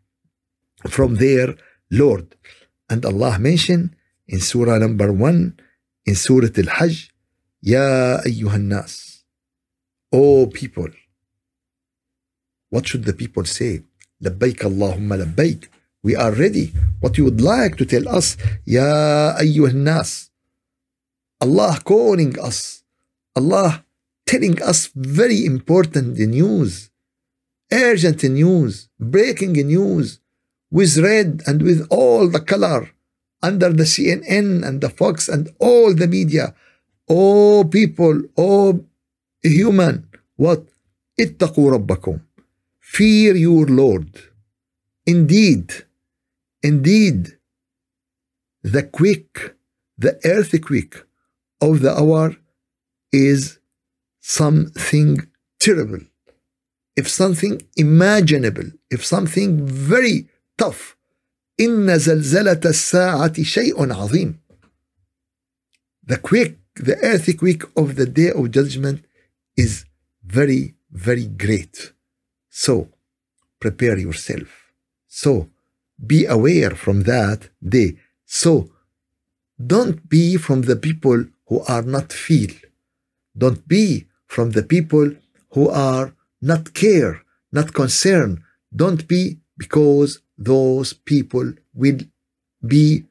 from 0.89 1.17
their 1.17 1.57
Lord. 1.91 2.37
And 2.89 3.05
Allah 3.05 3.39
mentioned 3.39 3.97
in 4.29 4.41
Surah 4.41 4.79
number 4.79 5.13
one, 5.13 5.59
in 6.07 6.15
Surah 6.15 6.53
Al-Hajj, 6.57 7.11
Ya 7.63 8.21
ayyuhan 8.21 8.69
nas, 8.69 9.25
O 10.13 10.47
people. 10.47 10.91
What 12.69 12.87
should 12.87 13.05
the 13.05 13.15
people 13.15 13.45
say? 13.45 13.83
Labbaik 14.23 14.61
Allahumma 14.61 15.25
labbaik. 15.25 15.69
We 16.03 16.15
are 16.15 16.33
ready. 16.33 16.73
What 17.01 17.17
you 17.17 17.25
would 17.25 17.41
like 17.41 17.77
to 17.79 17.87
tell 17.87 18.07
us, 18.09 18.37
Ya 18.67 19.35
ayyuhan 19.41 19.85
nas. 19.89 20.31
Allah 21.41 21.81
calling 21.83 22.39
us. 22.39 22.85
Allah 23.35 23.85
telling 24.27 24.63
us 24.63 24.91
very 24.95 25.45
important 25.45 26.19
news, 26.19 26.91
urgent 27.72 28.24
news, 28.24 28.90
breaking 29.00 29.54
news 29.54 30.20
with 30.72 30.98
red 30.98 31.42
and 31.48 31.62
with 31.62 31.88
all 31.90 32.30
the 32.30 32.40
color 32.40 32.92
under 33.42 33.72
the 33.72 33.84
CNN 33.84 34.66
and 34.68 34.82
the 34.82 34.90
Fox 34.90 35.28
and 35.28 35.50
all 35.60 35.94
the 35.94 36.08
media. 36.08 36.54
Oh 37.08 37.64
people, 37.64 38.22
oh 38.38 38.86
human, 39.42 40.08
what? 40.36 40.64
اتقوا 41.20 41.72
ربكم. 41.72 42.20
Fear 42.80 43.36
your 43.36 43.66
Lord. 43.68 44.10
Indeed, 45.06 45.74
indeed, 46.64 47.38
the 48.64 48.84
quick, 48.84 49.56
the 49.98 50.20
earthquake 50.24 50.96
of 51.62 51.82
the 51.82 51.94
hour 52.00 52.36
is 53.12 53.60
something 54.22 55.28
terrible. 55.60 56.02
If 56.96 57.10
something 57.10 57.62
imaginable, 57.78 58.70
if 58.90 59.06
something 59.06 59.66
very 59.66 60.28
tough 60.58 60.96
إن 61.60 61.98
زلزلة 61.98 62.62
الساعة 62.66 63.44
شيء 63.44 63.94
عظيم 63.94 64.40
The 66.04 66.18
quick, 66.18 66.58
the 66.76 66.98
earthquake 67.04 67.64
of 67.76 67.96
the 67.96 68.06
day 68.06 68.32
of 68.32 68.50
judgment 68.52 69.04
is 69.56 69.86
very, 70.26 70.76
very 70.92 71.28
great. 71.28 71.94
So 72.50 72.90
prepare 73.60 73.98
yourself. 73.98 74.72
So 75.08 75.50
be 76.12 76.26
aware 76.26 76.72
from 76.72 77.04
that 77.04 77.50
day. 77.78 77.98
So 78.26 78.72
don't 79.74 80.10
be 80.10 80.38
from 80.38 80.62
the 80.64 80.78
people 80.78 81.26
who 81.48 81.62
are 81.68 81.84
not 81.84 82.12
feel. 82.12 82.54
Don't 83.38 83.68
be 83.68 84.08
from 84.26 84.52
the 84.52 84.64
people 84.64 85.08
who 85.54 85.70
are 85.70 86.16
not 86.51 86.75
care, 86.75 87.15
not 87.59 87.73
concern. 87.73 88.45
Don't 88.83 89.03
be 89.09 89.23
because 89.57 90.21
those 90.37 90.93
people 90.93 91.47
will 91.73 92.01
be 92.75 93.05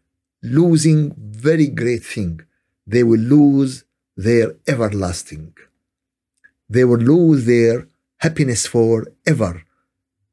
losing 0.43 0.99
very 1.17 1.67
great 1.67 2.03
thing. 2.03 2.41
They 2.86 3.03
will 3.03 3.25
lose 3.38 3.86
their 4.15 4.47
everlasting. 4.67 5.53
They 6.69 6.86
will 6.89 7.03
lose 7.13 7.45
their 7.45 7.88
happiness 8.17 8.67
forever. 8.67 9.63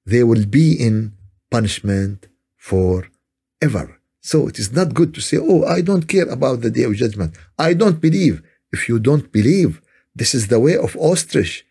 They 0.05 0.25
will 0.25 0.47
be 0.47 0.67
in 0.89 1.13
punishment 1.51 2.29
forever. 2.57 3.87
So 4.21 4.49
it 4.49 4.59
is 4.59 4.73
not 4.73 4.95
good 4.99 5.15
to 5.15 5.21
say, 5.21 5.39
Oh, 5.41 5.65
I 5.65 5.81
don't 5.81 6.07
care 6.15 6.29
about 6.29 6.61
the 6.61 6.71
day 6.71 6.85
of 6.85 6.95
judgment. 6.95 7.37
I 7.59 7.73
don't 7.75 8.01
believe. 8.01 8.43
If 8.73 8.89
you 8.89 8.99
don't 8.99 9.33
believe, 9.33 9.81
this 10.15 10.35
is 10.35 10.49
the 10.49 10.61
way 10.61 10.77
of 10.77 10.97
ostrich. 10.97 11.67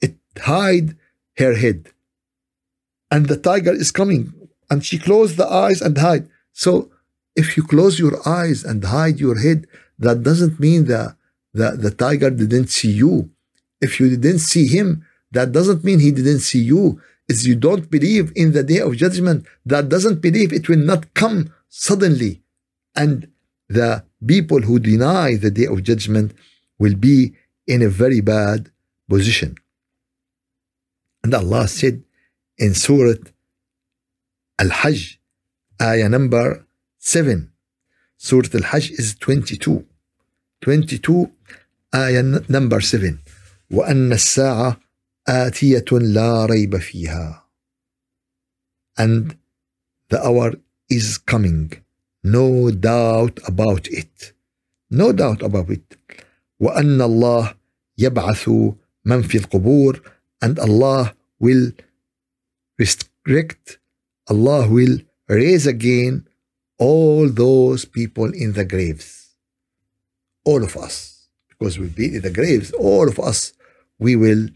It 0.00 0.14
hide 0.38 0.96
her 1.38 1.54
head. 1.54 1.90
And 3.10 3.26
the 3.26 3.36
tiger 3.36 3.72
is 3.72 3.90
coming. 3.90 4.32
And 4.70 4.84
she 4.84 4.98
closed 4.98 5.36
the 5.36 5.46
eyes 5.46 5.80
and 5.80 5.96
hide. 5.98 6.28
So 6.52 6.90
if 7.36 7.56
you 7.56 7.62
close 7.62 7.98
your 7.98 8.26
eyes 8.26 8.64
and 8.64 8.84
hide 8.84 9.20
your 9.20 9.38
head, 9.38 9.66
that 9.98 10.22
doesn't 10.22 10.58
mean 10.58 10.86
that 10.86 11.16
the, 11.52 11.72
the 11.72 11.90
tiger 11.90 12.30
didn't 12.30 12.68
see 12.68 12.90
you. 12.90 13.30
If 13.80 14.00
you 14.00 14.16
didn't 14.16 14.40
see 14.40 14.66
him, 14.66 15.04
that 15.32 15.52
doesn't 15.52 15.84
mean 15.84 16.00
he 16.00 16.10
didn't 16.10 16.40
see 16.40 16.60
you. 16.60 17.00
Is 17.28 17.46
you 17.46 17.56
don't 17.56 17.90
believe 17.90 18.32
in 18.36 18.52
the 18.52 18.62
day 18.62 18.80
of 18.80 18.96
judgment, 18.96 19.46
that 19.64 19.88
doesn't 19.88 20.20
believe 20.20 20.52
it 20.52 20.68
will 20.68 20.84
not 20.92 21.14
come 21.14 21.54
suddenly. 21.68 22.42
And 22.94 23.28
the 23.68 24.04
people 24.26 24.60
who 24.60 24.78
deny 24.78 25.36
the 25.36 25.50
day 25.50 25.66
of 25.66 25.82
judgment 25.82 26.32
will 26.78 26.94
be 26.94 27.34
in 27.66 27.82
a 27.82 27.88
very 27.88 28.20
bad 28.20 28.70
position. 29.08 29.56
And 31.24 31.32
Allah 31.34 31.66
said 31.66 32.04
in 32.58 32.74
Surah 32.74 33.14
Al 34.58 34.68
Hajj, 34.68 35.18
ayah 35.80 36.08
number 36.10 36.66
7. 36.98 37.50
Surah 38.18 38.50
Al 38.54 38.62
Hajj 38.70 38.90
is 38.90 39.16
22. 39.16 39.86
22 40.60 41.30
آية 41.94 42.22
number 42.48 42.80
7 42.80 43.18
وأن 43.70 44.12
الساعة 44.12 44.80
آتية 45.28 45.84
لا 45.92 46.46
ريب 46.46 46.76
فيها 46.76 47.44
and 48.98 49.36
the 50.10 50.22
hour 50.24 50.54
is 50.90 51.18
coming 51.18 51.72
no 52.22 52.70
doubt 52.70 53.40
about 53.46 53.88
it 53.88 54.32
no 54.90 55.12
doubt 55.12 55.42
about 55.42 55.70
it 55.70 55.98
وأن 56.60 57.02
الله 57.02 57.54
يبعث 57.98 58.48
من 59.04 59.22
في 59.22 59.38
القبور 59.38 60.13
and 60.43 60.59
Allah 60.59 61.13
will 61.39 61.71
restrict 62.77 63.79
Allah 64.27 64.67
will 64.67 64.99
raise 65.27 65.67
again 65.67 66.27
all 66.77 67.29
those 67.29 67.85
people 67.85 68.31
in 68.33 68.53
the 68.53 68.65
graves 68.65 69.35
all 70.45 70.63
of 70.63 70.77
us 70.77 71.27
because 71.49 71.77
we'll 71.77 71.89
be 71.89 72.15
in 72.15 72.21
the 72.21 72.35
graves 72.39 72.71
all 72.71 73.07
of 73.07 73.19
us 73.19 73.53
we 73.99 74.15
will 74.15 74.47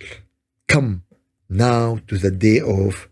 come 0.67 1.03
now 1.49 1.99
to 2.07 2.17
the 2.17 2.31
day 2.31 2.59
of 2.59 3.09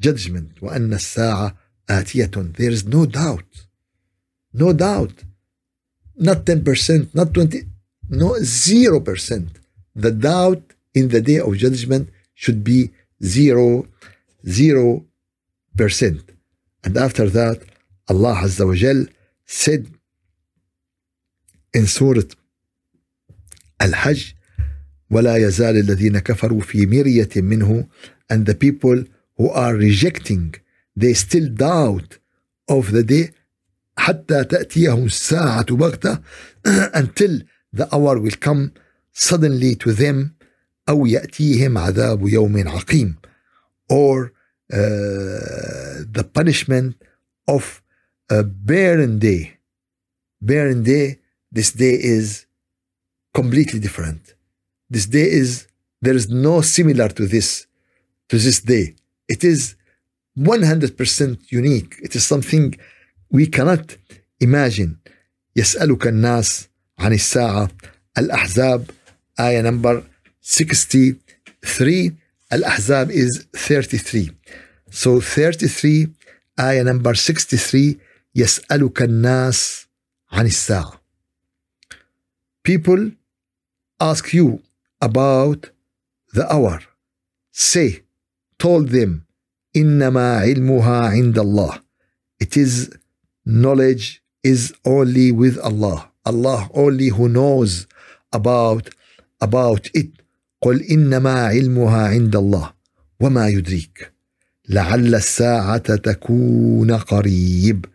judgment 0.00 0.60
وأن 0.62 0.92
الساعة 0.92 1.56
آتية 1.90 2.54
there 2.56 2.70
is 2.70 2.84
no 2.86 3.06
doubt 3.06 3.66
no 4.52 4.72
doubt 4.72 5.24
not 6.16 6.44
10% 6.44 7.14
not 7.14 7.34
20 7.34 7.64
no 8.08 8.30
0% 8.40 9.48
the 9.94 10.10
doubt 10.10 10.62
in 10.94 11.08
the 11.08 11.20
day 11.20 11.38
of 11.38 11.56
judgment 11.56 12.08
should 12.38 12.62
be 12.64 12.90
zero 13.22 13.86
zero 14.46 15.04
percent 15.76 16.22
and 16.84 16.96
after 16.96 17.28
that 17.30 17.58
Allah 18.08 18.34
Azza 18.44 18.66
wa 18.66 18.74
Jal 18.74 19.06
said 19.46 19.86
in 21.72 21.86
Surah 21.86 22.28
Al-Hajj 23.80 24.34
ولا 25.10 25.36
يزال 25.36 25.76
الذين 25.76 26.18
كفروا 26.18 26.60
في 26.60 26.86
مرية 26.86 27.28
منه 27.36 27.86
and 28.32 28.46
the 28.46 28.54
people 28.54 29.04
who 29.36 29.50
are 29.50 29.74
rejecting 29.74 30.54
they 30.96 31.12
still 31.14 31.48
doubt 31.48 32.18
of 32.68 32.90
the 32.92 33.02
day 33.02 33.30
حتى 33.98 34.44
تأتيهم 34.44 35.04
الساعة 35.04 35.76
بغتة 35.76 36.18
until 36.94 37.42
the 37.72 37.86
hour 37.94 38.18
will 38.18 38.36
come 38.40 38.72
suddenly 39.12 39.74
to 39.74 39.92
them 39.92 40.34
أو 40.88 41.06
يأتيهم 41.06 41.78
عذاب 41.78 42.28
يوم 42.28 42.68
عقيم 42.68 43.16
or 43.92 44.32
uh, 44.72 44.76
the 46.16 46.24
punishment 46.24 46.94
of 47.48 47.82
a 48.30 48.42
barren 48.42 49.18
day 49.18 49.58
barren 50.40 50.82
day 50.82 51.18
this 51.52 51.72
day 51.72 51.94
is 52.16 52.46
completely 53.34 53.78
different 53.78 54.34
this 54.90 55.06
day 55.06 55.26
is 55.42 55.66
there 56.02 56.16
is 56.20 56.28
no 56.28 56.60
similar 56.60 57.08
to 57.08 57.26
this 57.26 57.66
to 58.30 58.36
this 58.38 58.60
day 58.60 58.94
it 59.28 59.42
is 59.44 59.76
100% 60.38 61.52
unique 61.60 61.92
it 62.02 62.14
is 62.16 62.24
something 62.26 62.74
we 63.30 63.46
cannot 63.46 63.96
imagine 64.40 64.98
يسألك 65.56 66.06
الناس 66.06 66.68
عن 66.98 67.12
الساعة 67.12 67.70
الأحزاب 68.18 68.90
آية 69.40 69.62
number 69.62 70.02
63 70.42 72.12
الأحزاب 72.52 73.10
is 73.10 73.44
33 73.52 74.30
so 74.90 75.20
33 75.20 76.12
آية 76.60 76.82
number 76.82 77.14
63 77.14 77.96
يسألك 78.34 79.02
الناس 79.02 79.86
عن 80.32 80.46
الساعة 80.46 81.00
people 82.68 83.10
ask 84.02 84.32
you 84.34 84.60
about 85.02 85.70
the 86.34 86.44
hour 86.52 86.80
say 87.52 88.02
told 88.58 88.88
them 88.90 89.20
إنما 89.76 90.36
علمها 90.38 91.08
عند 91.08 91.38
الله 91.38 91.80
it 92.44 92.56
is 92.56 92.90
knowledge 93.46 94.22
is 94.42 94.72
only 94.84 95.32
with 95.32 95.58
Allah 95.58 96.10
Allah 96.26 96.68
only 96.74 97.08
who 97.08 97.28
knows 97.28 97.86
about 98.32 98.88
about 99.40 99.88
it 99.94 100.10
قل 100.61 100.83
إنما 100.83 101.45
علمها 101.45 102.07
عند 102.07 102.35
الله 102.35 102.73
وما 103.19 103.47
يدريك 103.47 104.11
لعل 104.69 105.15
الساعة 105.15 105.95
تكون 105.95 106.91
قريب 106.91 107.85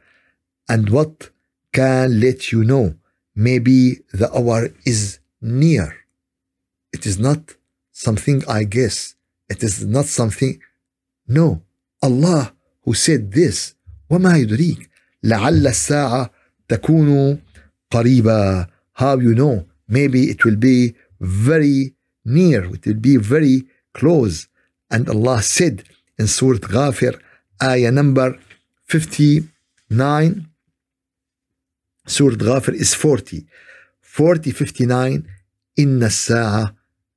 and 0.73 0.89
what 0.91 1.31
can 1.77 2.21
let 2.21 2.53
you 2.53 2.65
know 2.65 2.95
maybe 3.37 4.01
the 4.13 4.29
hour 4.37 4.71
is 4.87 5.19
near 5.43 5.95
it 6.97 7.07
is 7.07 7.19
not 7.19 7.43
something 7.93 8.43
I 8.49 8.65
guess 8.65 9.15
it 9.51 9.63
is 9.63 9.85
not 9.85 10.07
something 10.07 10.59
no 11.29 11.61
Allah 12.03 12.53
who 12.85 12.95
said 12.95 13.33
this 13.33 13.75
وما 14.11 14.37
يدريك 14.37 14.91
لعل 15.23 15.67
الساعة 15.67 16.31
تكون 16.69 17.39
قريبة 17.91 18.67
how 18.95 19.19
you 19.19 19.35
know 19.35 19.65
maybe 19.89 20.31
it 20.31 20.45
will 20.45 20.57
be 20.57 20.95
very 21.21 21.95
near 22.26 22.66
it 22.76 22.86
will 22.86 23.02
be 23.10 23.18
very 23.18 23.64
close 23.94 24.48
and 24.92 25.10
Allah 25.10 25.42
said 25.42 25.84
in 26.18 26.28
Surah 26.28 26.60
Ghafir 26.60 27.20
ayah 27.62 27.92
number 27.92 28.38
59 28.86 30.48
Surah 32.08 32.36
Ghafir 32.36 32.74
is 32.74 32.94
40 32.94 33.46
40 34.02 34.52
59 34.52 35.24
إن 35.80 36.04
الساعة 36.04 36.76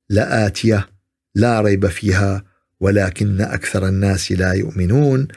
لآتية 0.09 0.89
لا 1.35 1.61
ريب 1.61 1.87
فيها 1.87 2.43
ولكن 2.79 3.41
أكثر 3.41 3.87
الناس 3.87 4.31
لا 4.31 4.53
يؤمنون 4.53 5.27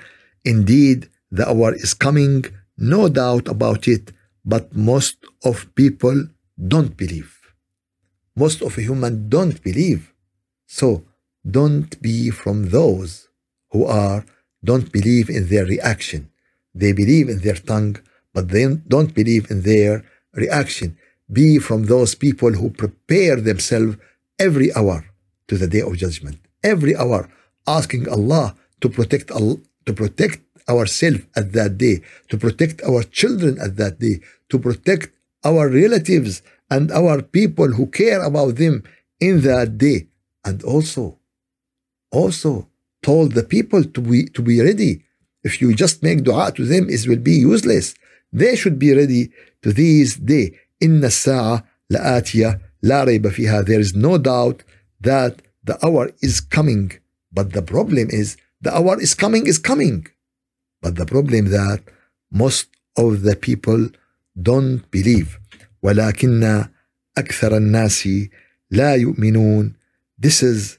Indeed, 0.49 1.09
the 1.33 1.49
hour 1.49 1.75
is 1.75 1.93
coming, 1.93 2.45
no 2.79 3.09
doubt 3.09 3.49
about 3.49 3.89
it, 3.89 4.13
but 4.45 4.77
most 4.77 5.17
of 5.45 5.67
people 5.75 6.29
don't 6.69 6.97
believe. 6.97 7.33
Most 8.36 8.62
of 8.62 8.76
human 8.76 9.30
don't 9.30 9.62
believe. 9.64 10.14
So 10.68 11.04
don't 11.50 12.02
be 12.02 12.30
from 12.30 12.70
those 12.70 13.30
who 13.72 13.86
are 13.86 14.26
don't 14.64 14.92
believe 14.92 15.30
in 15.30 15.48
their 15.50 15.66
reaction. 15.66 16.30
They 16.74 16.94
believe 16.94 17.30
in 17.30 17.40
their 17.40 17.56
tongue, 17.56 17.98
but 18.34 18.50
they 18.50 18.66
don't 18.88 19.14
believe 19.14 19.50
in 19.50 19.64
their 19.64 20.06
reaction. 20.34 20.98
Be 21.32 21.58
from 21.60 21.86
those 21.86 22.16
people 22.16 22.52
who 22.52 22.70
prepare 22.70 23.38
themselves 23.38 23.98
every 24.40 24.74
hour 24.74 25.06
to 25.48 25.58
the 25.58 25.68
day 25.68 25.82
of 25.82 25.98
judgment. 25.98 26.38
every 26.64 26.96
hour 26.96 27.30
asking 27.68 28.08
Allah 28.08 28.56
to 28.82 28.90
protect 28.90 29.30
to 29.30 29.94
protect 29.94 30.42
ourselves 30.70 31.22
at 31.36 31.54
that 31.54 31.78
day, 31.78 32.02
to 32.30 32.38
protect 32.38 32.82
our 32.84 33.04
children 33.04 33.60
at 33.60 33.78
that 33.78 34.00
day, 34.00 34.22
to 34.50 34.60
protect 34.60 35.10
our 35.44 35.70
relatives 35.70 36.42
and 36.71 36.91
our 36.91 37.23
people 37.23 37.69
who 37.73 37.87
care 37.87 38.23
about 38.23 38.57
them 38.57 38.83
in 39.21 39.43
that 39.43 39.79
day. 39.79 40.09
And 40.45 40.63
also, 40.63 41.19
also 42.11 42.69
told 43.03 43.33
the 43.33 43.43
people 43.43 43.85
to 43.85 44.01
be 44.01 44.27
to 44.37 44.43
be 44.43 44.61
ready. 44.61 45.05
If 45.43 45.61
you 45.61 45.75
just 45.75 46.03
make 46.03 46.25
dua 46.25 46.53
to 46.57 46.65
them, 46.65 46.89
it 46.89 47.07
will 47.07 47.23
be 47.33 47.37
useless. 47.53 47.95
They 48.33 48.57
should 48.57 48.79
be 48.79 48.93
ready 48.95 49.31
to 49.63 49.73
this 49.73 50.17
day. 50.17 50.59
إن 50.83 51.05
الساعة 51.05 51.65
لآتية 51.91 52.61
لا 52.83 53.05
ريب 53.05 53.29
فيها. 53.29 53.65
There 53.65 53.81
is 53.81 53.95
no 53.95 54.19
doubt 54.19 54.63
that 55.01 55.43
the 55.65 55.79
hour 55.85 56.11
is 56.23 56.41
coming. 56.41 56.93
But 57.33 57.53
the 57.53 57.63
problem 57.63 58.09
is 58.11 58.37
the 58.61 58.75
hour 58.77 59.01
is 59.01 59.15
coming 59.15 59.47
is 59.47 59.59
coming. 59.59 60.07
But 60.83 60.97
the 60.97 61.07
problem 61.07 61.51
that 61.51 61.81
most 62.31 62.69
of 62.97 63.23
the 63.23 63.37
people 63.37 63.89
don't 64.41 64.89
believe. 64.91 65.39
ولكن 65.83 66.65
أكثر 67.19 67.57
الناس 67.57 68.09
لا 68.71 68.95
يؤمنون. 68.95 69.75
This 70.19 70.43
is 70.43 70.79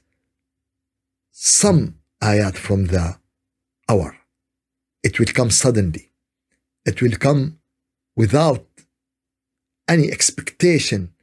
some 1.32 1.94
ayat 2.22 2.56
from 2.56 2.86
the 2.86 3.16
hour. 3.88 4.16
It 5.02 5.18
will 5.18 5.32
come 5.32 5.50
suddenly. 5.50 6.10
It 6.84 7.00
will 7.02 7.16
come 7.16 7.58
without 8.16 8.66
any 9.88 10.10
expectation. 10.10 11.14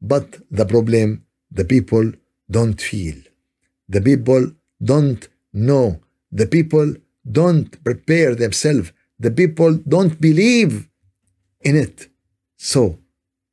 But 0.00 0.40
the 0.50 0.66
problem, 0.66 1.26
the 1.50 1.64
people 1.64 2.12
don't 2.50 2.80
feel. 2.80 3.18
The 3.88 4.00
people 4.00 4.52
don't 4.82 5.28
know. 5.52 6.00
The 6.30 6.46
people 6.46 6.94
don't 7.30 7.82
prepare 7.84 8.34
themselves. 8.34 8.92
The 9.18 9.30
people 9.30 9.72
don't 9.94 10.20
believe 10.20 10.88
in 11.60 11.76
it. 11.76 12.08
So 12.56 12.98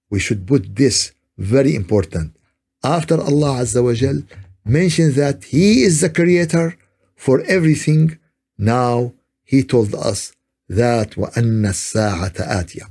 we 0.10 0.20
should 0.20 0.46
put 0.46 0.76
this 0.76 1.12
very 1.38 1.74
important. 1.76 2.36
After 2.84 3.20
Allah 3.20 3.62
Azza 3.62 3.84
wa 3.84 3.94
Jal 3.94 4.24
mentioned 4.66 5.16
that 5.16 5.46
He 5.46 5.84
is 5.84 6.02
the 6.02 6.10
creator 6.10 6.78
for 7.16 7.42
everything, 7.42 8.20
now 8.58 9.14
He 9.44 9.64
told 9.64 9.94
us 9.96 10.34
that 10.68 11.12
وَأَنَّ 11.12 11.64
السَّاعَةَ 11.66 12.38
آتِيَةٌ 12.60 12.88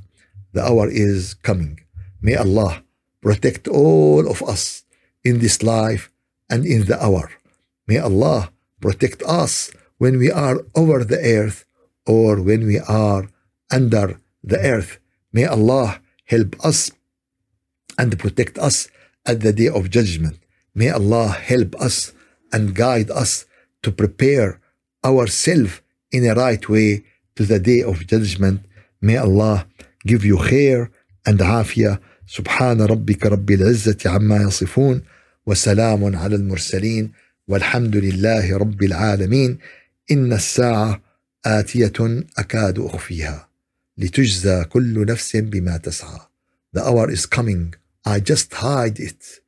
The 0.53 0.63
hour 0.63 0.89
is 0.89 1.33
coming. 1.35 1.79
May 2.21 2.35
Allah 2.35 2.83
protect 3.21 3.67
all 3.67 4.29
of 4.29 4.41
us 4.43 4.83
in 5.23 5.39
this 5.39 5.63
life 5.63 6.11
and 6.49 6.65
in 6.65 6.85
the 6.85 7.03
hour. 7.03 7.31
May 7.87 7.99
Allah 7.99 8.51
protect 8.79 9.21
us 9.23 9.71
when 9.97 10.17
we 10.17 10.31
are 10.31 10.57
over 10.75 11.03
the 11.03 11.19
earth 11.19 11.65
or 12.05 12.41
when 12.41 12.65
we 12.65 12.79
are 12.79 13.29
under 13.71 14.19
the 14.43 14.59
earth. 14.59 14.97
May 15.31 15.45
Allah 15.45 16.01
help 16.25 16.55
us 16.65 16.91
and 17.97 18.17
protect 18.17 18.57
us 18.57 18.87
at 19.25 19.41
the 19.41 19.53
day 19.53 19.67
of 19.67 19.89
judgment. 19.89 20.37
May 20.73 20.89
Allah 20.89 21.29
help 21.29 21.75
us 21.75 22.13
and 22.53 22.75
guide 22.75 23.11
us 23.11 23.45
to 23.83 23.91
prepare 23.91 24.59
ourselves 25.05 25.81
in 26.11 26.25
a 26.25 26.35
right 26.35 26.67
way 26.69 27.03
to 27.35 27.43
the 27.45 27.59
day 27.59 27.81
of 27.83 28.07
judgment. 28.07 28.61
May 29.01 29.17
Allah 29.17 29.67
give 30.05 30.23
you 30.25 30.37
khair 30.37 30.89
and 31.25 31.39
afiyah. 31.39 31.99
سبحان 32.27 32.81
ربك 32.81 33.25
رب 33.25 33.51
العزة 33.51 33.97
عما 34.05 34.37
يصفون 34.37 35.01
وسلام 35.45 36.15
على 36.15 36.35
المرسلين 36.35 37.11
والحمد 37.47 37.95
لله 37.95 38.57
رب 38.57 38.83
العالمين 38.83 39.57
إن 40.11 40.33
الساعة 40.33 41.01
آتية 41.45 42.23
أكاد 42.37 42.79
أخفيها 42.79 43.49
لتجزى 43.97 44.63
كل 44.63 45.05
نفس 45.05 45.35
بما 45.35 45.77
تسعى 45.77 46.19
The 46.73 46.81
hour 46.87 47.11
is 47.11 47.25
coming. 47.25 47.75
I 48.06 48.20
just 48.20 48.54
hide 48.54 49.00
it. 49.00 49.40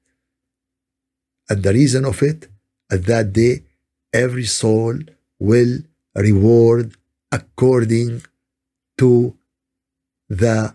And 1.48 1.62
the 1.62 1.72
reason 1.72 2.04
of 2.04 2.22
it, 2.22 2.48
at 2.90 3.04
that 3.06 3.32
day, 3.32 3.62
every 4.12 4.46
soul 4.46 4.98
will 5.38 5.78
reward 6.16 6.96
according 7.30 8.22
to 8.98 9.36
the 10.28 10.74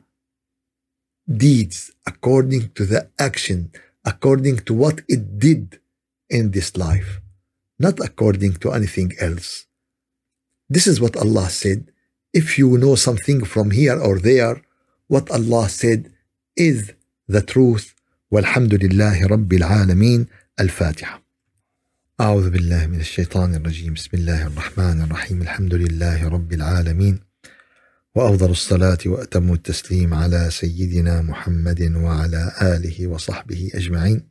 deeds, 1.28 1.92
according 2.08 2.70
to 2.72 2.86
the 2.86 3.10
action, 3.20 3.72
according 4.06 4.60
to 4.60 4.74
what 4.74 5.02
it 5.10 5.38
did 5.38 5.80
in 6.30 6.52
this 6.52 6.78
life, 6.78 7.20
not 7.78 8.00
according 8.00 8.54
to 8.54 8.72
anything 8.72 9.12
else. 9.20 9.66
This 10.70 10.88
is 10.88 11.02
what 11.02 11.18
Allah 11.18 11.50
said. 11.50 11.92
If 12.34 12.58
you 12.58 12.78
know 12.78 12.96
something 12.96 13.44
from 13.44 13.72
here 13.72 14.00
or 14.00 14.20
there, 14.20 14.62
what 15.08 15.30
Allah 15.30 15.68
said 15.70 16.12
is 16.56 16.94
the 17.32 17.42
truth. 17.42 17.94
والحمد 18.32 18.74
لله 18.74 19.28
رب 19.28 19.54
العالمين 19.54 20.26
الفاتحة. 20.60 21.24
أعوذ 22.22 22.50
بالله 22.50 22.88
من 22.88 23.00
الشيطان 23.00 23.56
الرجيم 23.56 23.94
بسم 23.94 24.10
الله 24.14 24.48
الرحمن 24.48 25.02
الرحيم 25.02 25.42
الحمد 25.42 25.74
لله 25.74 26.28
رب 26.30 26.54
العالمين 26.54 27.20
وأفضل 28.16 28.52
الصلاة 28.52 28.98
وأتم 29.06 29.54
التسليم 29.54 30.14
على 30.14 30.50
سيدنا 30.52 31.22
محمد 31.22 31.96
وعلى 31.96 32.52
آله 32.62 33.08
وصحبه 33.08 33.72
أجمعين. 33.76 34.24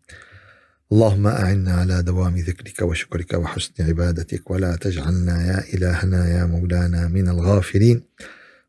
اللهم 0.93 1.27
أعنا 1.27 1.73
على 1.73 2.03
دوام 2.03 2.37
ذكرك 2.37 2.83
وشكرك 2.83 3.35
وحسن 3.35 3.73
عبادتك 3.81 4.51
ولا 4.51 4.77
تجعلنا 4.77 5.47
يا 5.47 5.75
إلهنا 5.75 6.29
يا 6.29 6.45
مولانا 6.45 7.09
من 7.09 7.29
الغافلين 7.29 8.03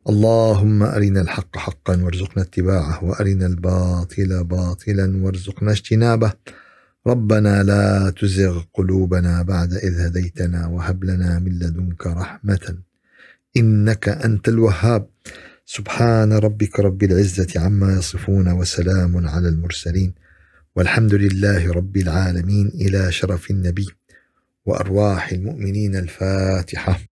اللهم 0.10 0.84
أرنا 0.84 1.22
الحق 1.22 1.58
حقا 1.58 2.04
وارزقنا 2.04 2.44
اتباعه 2.44 3.04
وأرنا 3.04 3.46
الباطل 3.46 4.44
باطلا 4.44 5.24
وارزقنا 5.24 5.72
اجتنابه. 5.72 6.34
ربنا 7.08 7.64
لا 7.64 8.10
تزغ 8.10 8.64
قلوبنا 8.74 9.42
بعد 9.42 9.74
إذ 9.74 10.00
هديتنا 10.00 10.68
وهب 10.68 11.04
لنا 11.04 11.40
من 11.40 11.52
لدنك 11.60 12.08
رحمة 12.08 12.78
إنك 13.58 14.10
أنت 14.10 14.48
الوهاب. 14.48 15.08
سبحان 15.66 16.34
ربك 16.34 16.80
رب 16.80 17.04
العزة 17.04 17.62
عما 17.62 17.94
يصفون 17.98 18.52
وسلام 18.52 19.28
على 19.28 19.48
المرسلين. 19.50 20.14
والحمد 20.76 21.14
لله 21.14 21.72
رب 21.72 21.98
العالمين 21.98 22.68
إلى 22.68 23.12
شرف 23.12 23.52
النبي 23.52 23.88
وأرواح 24.66 25.32
المؤمنين 25.32 25.96
الفاتحة. 25.96 27.13